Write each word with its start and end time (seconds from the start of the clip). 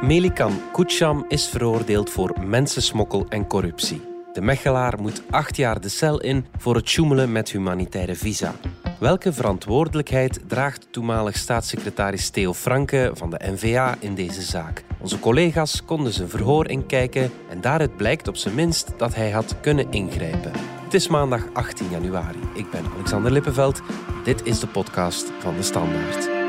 Melikan 0.00 0.60
Kucham 0.72 1.24
is 1.28 1.48
veroordeeld 1.48 2.10
voor 2.10 2.36
mensensmokkel 2.44 3.26
en 3.28 3.46
corruptie. 3.46 4.02
De 4.32 4.40
Mechelaar 4.40 5.00
moet 5.00 5.22
acht 5.30 5.56
jaar 5.56 5.80
de 5.80 5.88
cel 5.88 6.20
in 6.20 6.46
voor 6.58 6.74
het 6.74 6.88
sjoemelen 6.88 7.32
met 7.32 7.50
humanitaire 7.50 8.14
visa. 8.14 8.54
Welke 8.98 9.32
verantwoordelijkheid 9.32 10.40
draagt 10.46 10.86
toenmalig 10.90 11.36
staatssecretaris 11.36 12.30
Theo 12.30 12.54
Franke 12.54 13.10
van 13.14 13.30
de 13.30 13.40
NVA 13.42 13.96
in 13.98 14.14
deze 14.14 14.42
zaak? 14.42 14.84
Onze 15.00 15.18
collega's 15.18 15.84
konden 15.84 16.12
zijn 16.12 16.28
verhoor 16.28 16.68
inkijken 16.68 17.30
en 17.50 17.60
daaruit 17.60 17.96
blijkt 17.96 18.28
op 18.28 18.36
zijn 18.36 18.54
minst 18.54 18.92
dat 18.96 19.14
hij 19.14 19.30
had 19.30 19.56
kunnen 19.60 19.90
ingrijpen. 19.90 20.52
Het 20.84 20.94
is 20.94 21.08
maandag 21.08 21.42
18 21.52 21.90
januari. 21.90 22.40
Ik 22.54 22.70
ben 22.70 22.84
Alexander 22.94 23.32
Lippenveld. 23.32 23.82
Dit 24.24 24.44
is 24.44 24.60
de 24.60 24.66
podcast 24.66 25.32
van 25.38 25.56
de 25.56 25.62
Standaard. 25.62 26.39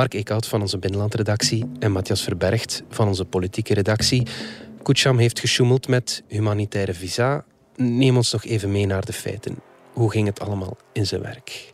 Mark 0.00 0.14
Eekhout 0.14 0.46
van 0.46 0.60
onze 0.60 0.78
binnenlandredactie 0.78 1.64
en 1.78 1.92
Matthias 1.92 2.22
Verbergt 2.22 2.82
van 2.88 3.08
onze 3.08 3.24
politieke 3.24 3.74
redactie. 3.74 4.26
Kucham 4.82 5.18
heeft 5.18 5.40
gesjoemeld 5.40 5.88
met 5.88 6.22
humanitaire 6.28 6.94
visa. 6.94 7.44
Neem 7.76 8.16
ons 8.16 8.32
nog 8.32 8.44
even 8.44 8.72
mee 8.72 8.86
naar 8.86 9.04
de 9.04 9.12
feiten. 9.12 9.56
Hoe 9.92 10.10
ging 10.10 10.26
het 10.26 10.40
allemaal 10.40 10.76
in 10.92 11.06
zijn 11.06 11.22
werk? 11.22 11.72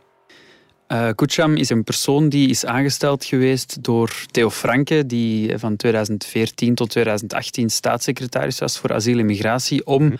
Uh, 0.87 1.57
is 1.57 1.69
een 1.69 1.83
persoon 1.83 2.29
die 2.29 2.49
is 2.49 2.65
aangesteld 2.65 3.25
geweest 3.25 3.83
door 3.83 4.25
Theo 4.31 4.49
Franke, 4.49 5.05
die 5.05 5.57
van 5.57 5.75
2014 5.75 6.75
tot 6.75 6.89
2018 6.89 7.69
staatssecretaris 7.69 8.59
was 8.59 8.77
voor 8.77 8.93
asiel 8.93 9.19
en 9.19 9.25
migratie, 9.25 9.85
om 9.85 10.03
mhm. 10.03 10.15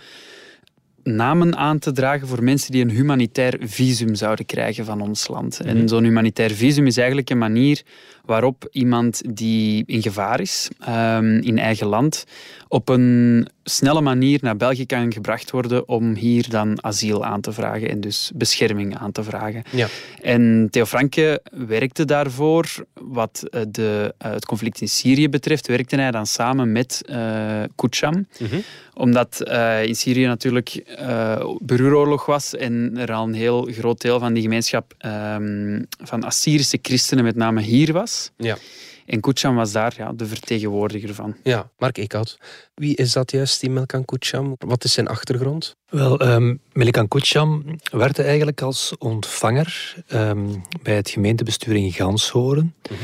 Namen 1.14 1.56
aan 1.56 1.78
te 1.78 1.92
dragen 1.92 2.28
voor 2.28 2.42
mensen 2.42 2.72
die 2.72 2.82
een 2.82 2.90
humanitair 2.90 3.56
visum 3.60 4.14
zouden 4.14 4.46
krijgen 4.46 4.84
van 4.84 5.00
ons 5.00 5.28
land. 5.28 5.60
En 5.60 5.76
mhm. 5.76 5.86
zo'n 5.86 6.04
humanitair 6.04 6.50
visum 6.50 6.86
is 6.86 6.96
eigenlijk 6.96 7.30
een 7.30 7.38
manier 7.38 7.82
waarop 8.28 8.68
iemand 8.70 9.22
die 9.36 9.82
in 9.86 10.02
gevaar 10.02 10.40
is 10.40 10.68
um, 10.88 11.40
in 11.40 11.58
eigen 11.58 11.86
land 11.86 12.24
op 12.68 12.88
een 12.88 13.48
snelle 13.64 14.00
manier 14.00 14.38
naar 14.42 14.56
België 14.56 14.86
kan 14.86 15.12
gebracht 15.12 15.50
worden 15.50 15.88
om 15.88 16.14
hier 16.14 16.48
dan 16.48 16.84
asiel 16.84 17.24
aan 17.24 17.40
te 17.40 17.52
vragen 17.52 17.88
en 17.88 18.00
dus 18.00 18.30
bescherming 18.34 18.96
aan 18.96 19.12
te 19.12 19.22
vragen. 19.22 19.62
Ja. 19.70 19.86
En 20.22 20.68
Theo 20.70 20.84
Franke 20.84 21.42
werkte 21.66 22.04
daarvoor, 22.04 22.86
wat 22.94 23.42
eh, 23.50 23.62
de, 23.68 24.14
uh, 24.24 24.32
het 24.32 24.46
conflict 24.46 24.80
in 24.80 24.88
Syrië 24.88 25.28
betreft, 25.28 25.66
werkte 25.66 25.96
hij 25.96 26.10
dan 26.10 26.26
samen 26.26 26.72
met 26.72 27.02
uh. 27.10 27.62
Omdat 28.94 29.42
uh, 29.44 29.84
in 29.84 29.94
Syrië 29.94 30.26
natuurlijk 30.26 30.84
burgeroorlog 31.60 32.26
was 32.26 32.56
en 32.56 32.92
er 32.96 33.12
al 33.12 33.26
een 33.26 33.34
heel 33.34 33.68
groot 33.70 34.00
deel 34.00 34.18
van 34.18 34.32
die 34.32 34.42
gemeenschap 34.42 34.94
um, 35.34 35.86
van 36.02 36.24
Assyrische 36.24 36.78
christenen 36.82 37.24
met 37.24 37.36
name 37.36 37.60
hier 37.60 37.92
was. 37.92 38.17
Ja. 38.36 38.56
En 39.06 39.20
Kucham 39.20 39.54
was 39.54 39.72
daar 39.72 39.94
ja, 39.96 40.12
de 40.12 40.26
vertegenwoordiger 40.26 41.14
van. 41.14 41.36
Ja, 41.42 41.70
Mark 41.78 41.98
Eekhout. 41.98 42.38
Wie 42.74 42.96
is 42.96 43.12
dat 43.12 43.30
juist, 43.30 43.60
die 43.60 43.70
Melkan 43.70 44.04
Kucham? 44.04 44.54
Wat 44.58 44.84
is 44.84 44.92
zijn 44.92 45.08
achtergrond? 45.08 45.76
Wel, 45.88 46.22
um, 46.22 46.60
Melkan 46.72 47.08
Kucham 47.08 47.78
werkte 47.90 48.22
eigenlijk 48.22 48.62
als 48.62 48.94
ontvanger 48.98 49.94
um, 50.12 50.62
bij 50.82 50.94
het 50.94 51.10
gemeentebestuur 51.10 51.76
in 51.76 51.92
Ganshoren. 51.92 52.74
Mhm. 52.90 53.00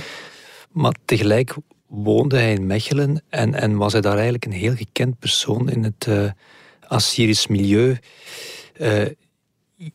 Maar 0.72 0.94
tegelijk 1.04 1.54
woonde 1.86 2.36
hij 2.36 2.52
in 2.52 2.66
Mechelen 2.66 3.22
en, 3.28 3.54
en 3.54 3.76
was 3.76 3.92
hij 3.92 4.00
daar 4.00 4.14
eigenlijk 4.14 4.44
een 4.44 4.52
heel 4.52 4.74
gekend 4.74 5.18
persoon 5.18 5.70
in 5.70 5.82
het 5.82 6.06
uh, 6.08 6.30
Assyrisch 6.88 7.46
milieu. 7.46 7.96
Uh, 8.80 9.02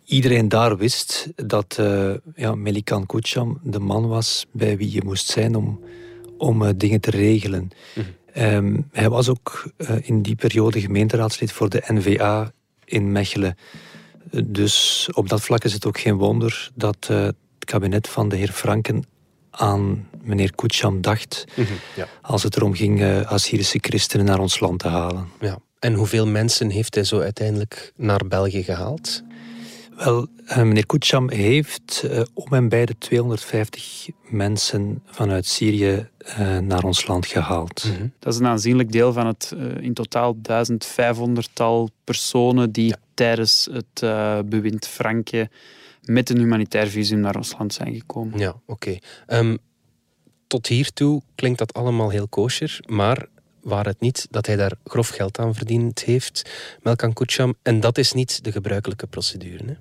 iedereen 0.05 0.49
daar 0.49 0.77
wist 0.77 1.27
dat 1.35 1.77
uh, 1.79 2.13
ja, 2.35 2.55
Melikan 2.55 3.05
Kucham 3.05 3.59
de 3.63 3.79
man 3.79 4.07
was 4.07 4.45
bij 4.51 4.77
wie 4.77 4.91
je 4.91 5.01
moest 5.03 5.27
zijn 5.27 5.55
om, 5.55 5.79
om 6.37 6.61
uh, 6.61 6.69
dingen 6.75 7.01
te 7.01 7.11
regelen. 7.11 7.69
Mhm. 7.95 8.07
um, 8.53 8.87
hij 8.91 9.09
was 9.09 9.29
ook 9.29 9.71
uh, 9.77 9.89
in 10.01 10.21
die 10.21 10.35
periode 10.35 10.81
gemeenteraadslid 10.81 11.51
voor 11.51 11.69
de 11.69 11.83
NVA 11.87 12.51
in 12.85 13.11
Mechelen. 13.11 13.57
Dus 14.43 15.09
op 15.13 15.29
dat 15.29 15.41
vlak 15.41 15.63
is 15.63 15.73
het 15.73 15.85
ook 15.85 15.99
geen 15.99 16.15
wonder 16.15 16.69
dat 16.75 17.07
het 17.07 17.35
kabinet 17.59 18.07
van 18.07 18.29
de 18.29 18.35
heer 18.35 18.51
Franken 18.51 19.03
aan 19.49 20.07
meneer 20.21 20.55
Kucham 20.55 21.01
dacht 21.01 21.45
mm 21.55 21.65
-hmm, 21.65 21.75
ja. 21.95 22.07
als 22.21 22.43
het 22.43 22.55
erom 22.55 22.73
ging 22.73 23.23
Assyrische 23.25 23.77
christenen 23.81 24.25
naar 24.25 24.39
ons 24.39 24.59
land 24.59 24.79
te 24.79 24.87
halen. 24.87 25.27
Ja. 25.39 25.59
En 25.79 25.93
hoeveel 25.93 26.27
mensen 26.27 26.69
heeft 26.69 26.95
hij 26.95 27.03
zo 27.03 27.19
uiteindelijk 27.19 27.93
naar 27.95 28.21
België 28.27 28.63
gehaald? 28.63 29.23
Wel, 30.03 30.27
uh, 30.45 30.57
meneer 30.57 30.85
Kucham 30.85 31.29
heeft 31.29 32.01
uh, 32.05 32.21
om 32.33 32.53
en 32.53 32.69
bij 32.69 32.85
de 32.85 32.97
250 32.97 34.09
mensen 34.23 35.01
vanuit 35.05 35.45
Syrië 35.45 36.07
uh, 36.39 36.57
naar 36.57 36.83
ons 36.83 37.07
land 37.07 37.25
gehaald. 37.25 37.83
Mm 37.85 37.95
-hmm. 37.95 38.13
Dat 38.19 38.33
is 38.33 38.39
een 38.39 38.45
aanzienlijk 38.45 38.91
deel 38.91 39.13
van 39.13 39.27
het 39.27 39.55
in 39.79 39.93
totaal 39.93 40.35
1500-tal 40.35 41.89
personen 42.03 42.71
die 42.71 42.87
ja. 42.87 42.97
tijdens 43.13 43.69
het 43.71 43.99
bewind 44.49 44.87
Franke 44.87 45.49
met 46.03 46.29
een 46.29 46.37
humanitair 46.37 46.87
visum 46.87 47.19
naar 47.19 47.35
ons 47.35 47.55
land 47.57 47.73
zijn 47.73 47.95
gekomen. 47.95 48.39
Ja, 48.39 48.49
oké. 48.65 48.99
Okay. 49.25 49.39
Um, 49.39 49.57
tot 50.47 50.67
hiertoe 50.67 51.21
klinkt 51.35 51.59
dat 51.59 51.73
allemaal 51.73 52.09
heel 52.09 52.27
kosher, 52.27 52.79
maar 52.85 53.27
waar 53.61 53.85
het 53.85 53.99
niet 53.99 54.27
dat 54.29 54.45
hij 54.45 54.55
daar 54.55 54.73
grof 54.83 55.07
geld 55.07 55.39
aan 55.39 55.55
verdiend 55.55 56.03
heeft, 56.03 56.51
Melkan 56.81 57.13
Kucham, 57.13 57.55
en 57.61 57.79
dat 57.79 57.97
is 57.97 58.13
niet 58.13 58.43
de 58.43 58.51
gebruikelijke 58.51 59.07
procedure. 59.07 59.65
Hè? 59.65 59.73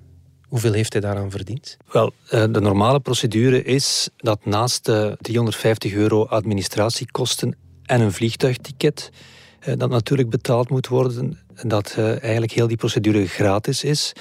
Hoeveel 0.49 0.73
heeft 0.73 0.93
hij 0.93 1.01
daaraan 1.01 1.31
verdiend? 1.31 1.77
Wel, 1.91 2.13
eh, 2.29 2.43
de 2.51 2.59
normale 2.59 2.99
procedure 2.99 3.63
is 3.63 4.09
dat 4.17 4.45
naast 4.45 4.85
de 4.85 5.17
350 5.21 5.93
euro 5.93 6.25
administratiekosten 6.25 7.57
en 7.85 8.01
een 8.01 8.11
vliegtuigticket, 8.11 9.11
eh, 9.59 9.73
dat 9.77 9.89
natuurlijk 9.89 10.29
betaald 10.29 10.69
moet 10.69 10.87
worden, 10.87 11.39
dat 11.63 11.95
eh, 11.97 12.21
eigenlijk 12.21 12.51
heel 12.51 12.67
die 12.67 12.77
procedure 12.77 13.27
gratis 13.27 13.83
is. 13.83 14.13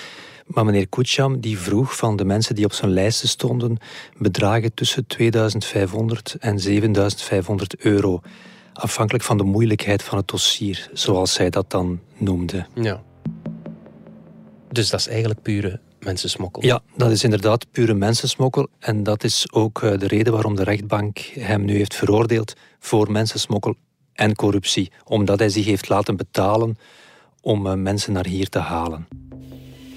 Maar 0.46 0.64
meneer 0.64 0.88
Kucham 0.88 1.40
die 1.40 1.58
vroeg 1.58 1.96
van 1.96 2.16
de 2.16 2.24
mensen 2.24 2.54
die 2.54 2.64
op 2.64 2.72
zijn 2.72 2.90
lijsten 2.90 3.28
stonden 3.28 3.78
bedragen 4.18 4.74
tussen 4.74 5.06
2500 5.06 6.36
en 6.38 6.60
7500 6.60 7.76
euro. 7.76 8.20
Afhankelijk 8.72 9.24
van 9.24 9.36
de 9.36 9.44
moeilijkheid 9.44 10.02
van 10.02 10.18
het 10.18 10.28
dossier, 10.28 10.90
zoals 10.92 11.32
zij 11.32 11.50
dat 11.50 11.70
dan 11.70 12.00
noemde. 12.16 12.66
Ja. 12.74 13.02
Dus 14.72 14.90
dat 14.90 15.00
is 15.00 15.08
eigenlijk 15.08 15.42
pure 15.42 15.80
mensensmokkel. 16.00 16.64
Ja, 16.64 16.82
dat 16.96 17.10
is 17.10 17.24
inderdaad 17.24 17.66
pure 17.70 17.94
mensensmokkel. 17.94 18.68
En 18.78 19.02
dat 19.02 19.24
is 19.24 19.52
ook 19.52 19.82
eh, 19.82 19.98
de 19.98 20.06
reden 20.06 20.32
waarom 20.32 20.56
de 20.56 20.64
rechtbank 20.64 21.18
hem 21.18 21.64
nu 21.64 21.76
heeft 21.76 21.94
veroordeeld 21.94 22.54
voor 22.78 23.12
mensensmokkel 23.12 23.74
en 24.12 24.34
corruptie. 24.34 24.90
Omdat 25.04 25.38
hij 25.38 25.48
zich 25.48 25.64
heeft 25.64 25.88
laten 25.88 26.16
betalen 26.16 26.78
om 27.40 27.66
eh, 27.66 27.74
mensen 27.74 28.12
naar 28.12 28.26
hier 28.26 28.48
te 28.48 28.58
halen. 28.58 29.08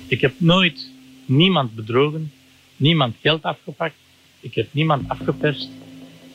Ik 0.07 0.21
heb 0.21 0.33
nooit 0.37 0.87
niemand 1.25 1.75
bedrogen, 1.75 2.31
niemand 2.75 3.15
geld 3.21 3.43
afgepakt, 3.43 3.95
ik 4.39 4.55
heb 4.55 4.67
niemand 4.71 5.09
afgeperst. 5.09 5.69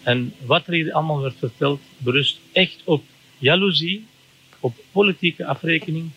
En 0.02 0.34
wat 0.44 0.66
er 0.66 0.72
hier 0.72 0.92
allemaal 0.92 1.20
werd 1.20 1.38
verteld, 1.38 1.80
berust 1.98 2.38
echt 2.52 2.82
op 2.84 3.02
jaloezie, 3.38 4.06
op 4.60 4.74
politieke 4.92 5.46
afrekening 5.46 6.10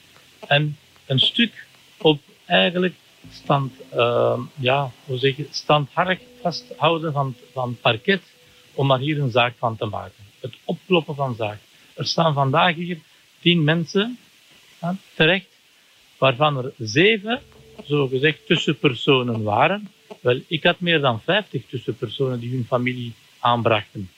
en 0.47 0.77
een 1.05 1.19
stuk 1.19 1.67
op 1.97 2.19
eigenlijk 2.45 2.93
stand, 3.31 3.73
uh, 3.93 4.39
ja, 4.55 4.91
hoe 5.05 5.17
zeg 5.17 5.37
je, 5.37 5.47
standhard 5.51 6.21
vasthouden 6.41 7.13
van, 7.13 7.35
van 7.53 7.77
parket 7.81 8.21
om 8.73 8.91
er 8.91 8.99
hier 8.99 9.21
een 9.21 9.31
zaak 9.31 9.53
van 9.57 9.77
te 9.77 9.85
maken. 9.85 10.23
Het 10.39 10.53
opkloppen 10.65 11.15
van 11.15 11.35
zaak. 11.35 11.59
Er 11.95 12.05
staan 12.05 12.33
vandaag 12.33 12.75
hier 12.75 12.99
tien 13.39 13.63
mensen 13.63 14.17
terecht, 15.13 15.47
waarvan 16.17 16.57
er 16.57 16.73
zeven, 16.77 17.41
zogezegd, 17.83 18.45
tussenpersonen 18.45 19.43
waren. 19.43 19.91
Wel, 20.21 20.41
ik 20.47 20.63
had 20.63 20.79
meer 20.79 20.99
dan 20.99 21.21
vijftig 21.21 21.65
tussenpersonen 21.69 22.39
die 22.39 22.51
hun 22.51 22.65
familie 22.65 23.13
aanbrachten. 23.39 24.09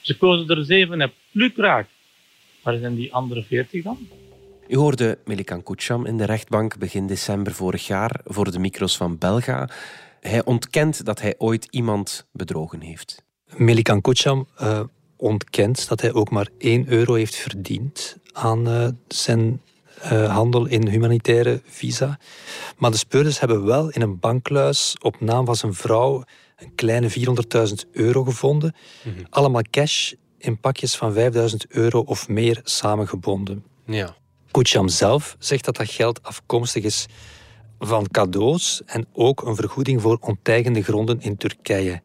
Ze 0.00 0.16
kozen 0.16 0.56
er 0.56 0.64
zeven 0.64 1.00
en 1.00 1.12
plukraak. 1.30 1.88
Waar 2.62 2.78
zijn 2.78 2.94
die 2.94 3.14
andere 3.14 3.42
veertig 3.42 3.82
dan? 3.82 4.08
U 4.70 4.76
hoorde 4.76 5.18
Melikan 5.24 5.62
Kucham 5.62 6.06
in 6.06 6.16
de 6.16 6.24
rechtbank 6.24 6.78
begin 6.78 7.06
december 7.06 7.54
vorig 7.54 7.86
jaar 7.86 8.20
voor 8.24 8.50
de 8.50 8.58
micro's 8.58 8.96
van 8.96 9.18
Belga. 9.18 9.68
Hij 10.20 10.44
ontkent 10.44 11.04
dat 11.04 11.20
hij 11.20 11.34
ooit 11.38 11.66
iemand 11.70 12.26
bedrogen 12.32 12.80
heeft. 12.80 13.24
Melikan 13.56 14.00
Kucham 14.00 14.48
uh, 14.62 14.80
ontkent 15.16 15.88
dat 15.88 16.00
hij 16.00 16.12
ook 16.12 16.30
maar 16.30 16.48
1 16.58 16.88
euro 16.88 17.14
heeft 17.14 17.34
verdiend 17.34 18.16
aan 18.32 18.68
uh, 18.68 18.88
zijn 19.08 19.62
uh, 20.04 20.34
handel 20.34 20.66
in 20.66 20.88
humanitaire 20.88 21.60
visa. 21.64 22.18
Maar 22.78 22.90
de 22.90 22.96
speurders 22.96 23.40
hebben 23.40 23.64
wel 23.64 23.90
in 23.90 24.00
een 24.00 24.18
bankluis 24.18 24.96
op 25.00 25.20
naam 25.20 25.44
van 25.44 25.56
zijn 25.56 25.74
vrouw 25.74 26.24
een 26.56 26.74
kleine 26.74 27.10
400.000 27.10 27.90
euro 27.92 28.24
gevonden. 28.24 28.74
Mhm. 29.02 29.24
Allemaal 29.30 29.62
cash 29.70 30.12
in 30.38 30.60
pakjes 30.60 30.96
van 30.96 31.12
5000 31.12 31.66
euro 31.68 32.00
of 32.00 32.28
meer 32.28 32.60
samengebonden. 32.62 33.64
Ja. 33.86 34.18
Kucham 34.50 34.88
zelf 34.88 35.36
zegt 35.38 35.64
dat 35.64 35.76
dat 35.76 35.90
geld 35.90 36.22
afkomstig 36.22 36.84
is 36.84 37.06
van 37.78 38.08
cadeaus 38.10 38.82
en 38.86 39.06
ook 39.12 39.42
een 39.42 39.56
vergoeding 39.56 40.00
voor 40.00 40.18
onteigende 40.20 40.82
gronden 40.82 41.20
in 41.20 41.36
Turkije. 41.36 42.02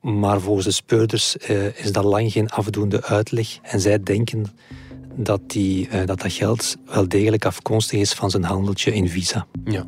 Maar 0.00 0.40
volgens 0.40 0.64
de 0.66 0.72
speurders 0.72 1.36
uh, 1.36 1.78
is 1.78 1.92
dat 1.92 2.04
lang 2.04 2.32
geen 2.32 2.50
afdoende 2.50 3.02
uitleg 3.02 3.48
en 3.62 3.80
zij 3.80 4.02
denken 4.02 4.46
dat, 5.14 5.40
die, 5.46 5.88
uh, 5.88 6.06
dat 6.06 6.20
dat 6.20 6.32
geld 6.32 6.76
wel 6.86 7.08
degelijk 7.08 7.44
afkomstig 7.44 8.00
is 8.00 8.12
van 8.12 8.30
zijn 8.30 8.44
handeltje 8.44 8.94
in 8.94 9.08
Visa. 9.08 9.46
Ja. 9.64 9.86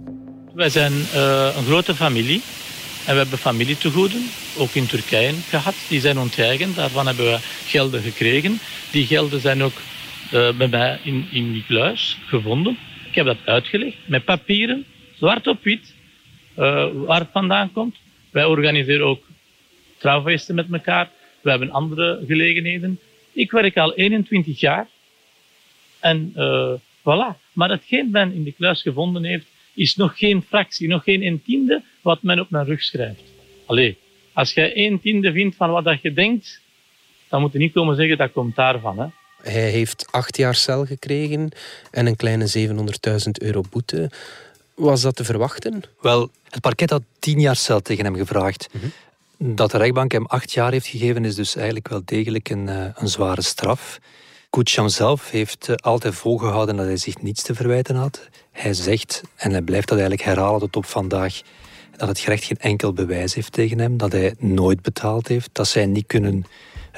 Wij 0.54 0.70
zijn 0.70 0.92
uh, 0.92 1.56
een 1.56 1.64
grote 1.64 1.94
familie 1.94 2.42
en 3.06 3.12
we 3.14 3.20
hebben 3.20 3.38
familietegoeden, 3.38 4.30
ook 4.56 4.70
in 4.74 4.86
Turkije 4.86 5.34
gehad. 5.48 5.74
Die 5.88 6.00
zijn 6.00 6.18
onteigend, 6.18 6.76
daarvan 6.76 7.06
hebben 7.06 7.24
we 7.24 7.38
gelden 7.66 8.02
gekregen. 8.02 8.60
Die 8.90 9.06
gelden 9.06 9.40
zijn 9.40 9.62
ook 9.62 9.72
bij 10.30 10.68
mij 10.68 10.98
in, 11.02 11.26
in 11.30 11.52
die 11.52 11.64
kluis 11.64 12.18
gevonden. 12.26 12.78
Ik 13.08 13.14
heb 13.14 13.26
dat 13.26 13.36
uitgelegd 13.44 13.96
met 14.06 14.24
papieren, 14.24 14.84
zwart 15.14 15.46
op 15.46 15.62
wit, 15.62 15.94
waar 16.94 17.20
het 17.20 17.30
vandaan 17.32 17.72
komt. 17.72 17.96
Wij 18.30 18.44
organiseren 18.44 19.06
ook 19.06 19.26
trouwfeesten 19.98 20.54
met 20.54 20.66
elkaar. 20.72 21.10
We 21.40 21.50
hebben 21.50 21.70
andere 21.70 22.24
gelegenheden. 22.26 22.98
Ik 23.32 23.50
werk 23.50 23.76
al 23.76 23.94
21 23.94 24.60
jaar. 24.60 24.88
En 26.00 26.32
uh, 26.36 26.72
voilà. 27.00 27.36
Maar 27.52 27.70
hetgeen 27.70 28.10
men 28.10 28.32
in 28.32 28.44
de 28.44 28.52
kluis 28.52 28.82
gevonden 28.82 29.24
heeft, 29.24 29.46
is 29.74 29.96
nog 29.96 30.18
geen 30.18 30.42
fractie, 30.42 30.88
nog 30.88 31.02
geen 31.02 31.22
een 31.22 31.42
tiende 31.42 31.82
wat 32.00 32.22
men 32.22 32.40
op 32.40 32.50
mijn 32.50 32.64
rug 32.64 32.82
schrijft. 32.82 33.22
Allee, 33.66 33.96
als 34.32 34.52
jij 34.52 34.86
een 34.86 35.00
tiende 35.00 35.32
vindt 35.32 35.56
van 35.56 35.70
wat 35.70 35.84
dat 35.84 36.02
je 36.02 36.12
denkt, 36.12 36.62
dan 37.28 37.40
moet 37.40 37.52
je 37.52 37.58
niet 37.58 37.72
komen 37.72 37.96
zeggen 37.96 38.16
dat 38.16 38.32
komt 38.32 38.56
daarvan. 38.56 38.98
Hè. 38.98 39.06
Hij 39.50 39.70
heeft 39.70 40.06
acht 40.10 40.36
jaar 40.36 40.54
cel 40.54 40.84
gekregen 40.84 41.48
en 41.90 42.06
een 42.06 42.16
kleine 42.16 42.68
700.000 42.68 43.30
euro 43.32 43.62
boete. 43.70 44.10
Was 44.74 45.00
dat 45.00 45.16
te 45.16 45.24
verwachten? 45.24 45.82
Wel, 46.00 46.30
het 46.50 46.60
parket 46.60 46.90
had 46.90 47.02
tien 47.18 47.40
jaar 47.40 47.56
cel 47.56 47.80
tegen 47.80 48.04
hem 48.04 48.16
gevraagd. 48.16 48.68
Mhm. 48.72 48.86
Dat 49.54 49.70
de 49.70 49.78
rechtbank 49.78 50.12
hem 50.12 50.26
acht 50.26 50.52
jaar 50.52 50.72
heeft 50.72 50.86
gegeven 50.86 51.24
is 51.24 51.34
dus 51.34 51.56
eigenlijk 51.56 51.88
wel 51.88 52.02
degelijk 52.04 52.50
een, 52.50 52.68
eh, 52.68 52.84
een 52.94 53.08
zware 53.08 53.42
straf. 53.42 53.98
Kucham 54.50 54.88
zelf 54.88 55.30
heeft 55.30 55.68
eh, 55.68 55.74
altijd 55.76 56.14
volgehouden 56.14 56.76
dat 56.76 56.86
hij 56.86 56.96
zich 56.96 57.22
niets 57.22 57.42
te 57.42 57.54
verwijten 57.54 57.96
had. 57.96 58.28
Hij 58.50 58.74
zegt, 58.74 59.22
en 59.36 59.50
hij 59.50 59.62
blijft 59.62 59.88
dat 59.88 59.98
eigenlijk 59.98 60.28
herhalen 60.28 60.60
tot 60.60 60.76
op 60.76 60.86
vandaag, 60.86 61.40
dat 61.96 62.08
het 62.08 62.18
gerecht 62.18 62.44
geen 62.44 62.58
enkel 62.58 62.92
bewijs 62.92 63.34
heeft 63.34 63.52
tegen 63.52 63.78
hem, 63.78 63.96
dat 63.96 64.12
hij 64.12 64.34
nooit 64.38 64.82
betaald 64.82 65.28
heeft, 65.28 65.48
dat 65.52 65.68
zij 65.68 65.86
niet 65.86 66.06
kunnen 66.06 66.44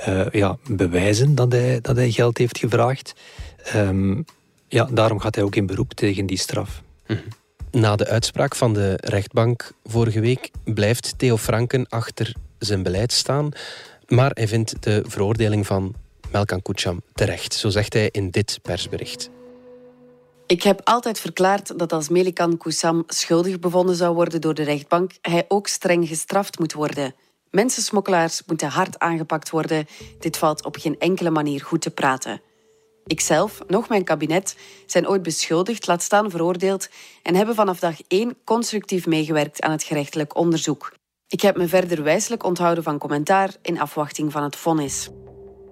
uh, 0.08 0.26
ja, 0.30 0.56
bewijzen 0.68 1.34
dat 1.34 1.52
hij, 1.52 1.80
dat 1.80 1.96
hij 1.96 2.10
geld 2.10 2.38
heeft 2.38 2.58
gevraagd. 2.58 3.12
Um, 3.74 4.24
ja, 4.68 4.84
daarom 4.84 5.20
gaat 5.20 5.34
hij 5.34 5.44
ook 5.44 5.56
in 5.56 5.66
beroep 5.66 5.92
tegen 5.92 6.26
die 6.26 6.38
straf. 6.38 6.82
Mhm. 7.06 7.20
Na 7.70 7.96
de 7.96 8.06
uitspraak 8.06 8.54
van 8.54 8.72
de 8.72 8.98
rechtbank 9.00 9.72
vorige 9.84 10.20
week 10.20 10.50
blijft 10.64 11.18
Theo 11.18 11.36
Franken 11.36 11.86
achter 11.88 12.34
zijn 12.58 12.82
beleid 12.82 13.12
staan. 13.12 13.48
Maar 14.06 14.30
hij 14.34 14.48
vindt 14.48 14.82
de 14.82 15.02
veroordeling 15.06 15.66
van 15.66 15.94
Melkan 16.32 16.62
Kucham 16.62 17.02
terecht. 17.14 17.54
Zo 17.54 17.68
zegt 17.68 17.92
hij 17.92 18.08
in 18.10 18.30
dit 18.30 18.58
persbericht. 18.62 19.30
Ik 20.46 20.62
heb 20.62 20.80
altijd 20.84 21.20
verklaard 21.20 21.78
dat 21.78 21.92
als 21.92 22.08
Melikan 22.08 22.56
Koussam 22.56 23.04
schuldig 23.06 23.58
bevonden 23.58 23.96
zou 23.96 24.14
worden 24.14 24.40
door 24.40 24.54
de 24.54 24.62
rechtbank, 24.62 25.12
hij 25.20 25.44
ook 25.48 25.66
streng 25.66 26.08
gestraft 26.08 26.58
moet 26.58 26.72
worden. 26.72 27.14
Mensensmokkelaars 27.50 28.42
moeten 28.46 28.68
hard 28.68 28.98
aangepakt 28.98 29.50
worden. 29.50 29.86
Dit 30.18 30.36
valt 30.36 30.64
op 30.64 30.76
geen 30.76 30.98
enkele 30.98 31.30
manier 31.30 31.60
goed 31.60 31.80
te 31.80 31.90
praten. 31.90 32.40
Ikzelf, 33.06 33.60
nog 33.66 33.88
mijn 33.88 34.04
kabinet, 34.04 34.56
zijn 34.86 35.08
ooit 35.08 35.22
beschuldigd, 35.22 35.86
laat 35.86 36.02
staan 36.02 36.30
veroordeeld 36.30 36.88
en 37.22 37.34
hebben 37.34 37.54
vanaf 37.54 37.78
dag 37.78 37.96
één 38.08 38.36
constructief 38.44 39.06
meegewerkt 39.06 39.62
aan 39.62 39.70
het 39.70 39.82
gerechtelijk 39.82 40.36
onderzoek. 40.36 40.92
Ik 41.28 41.40
heb 41.40 41.56
me 41.56 41.68
verder 41.68 42.02
wijselijk 42.02 42.44
onthouden 42.44 42.84
van 42.84 42.98
commentaar 42.98 43.54
in 43.62 43.80
afwachting 43.80 44.32
van 44.32 44.42
het 44.42 44.56
vonnis. 44.56 45.08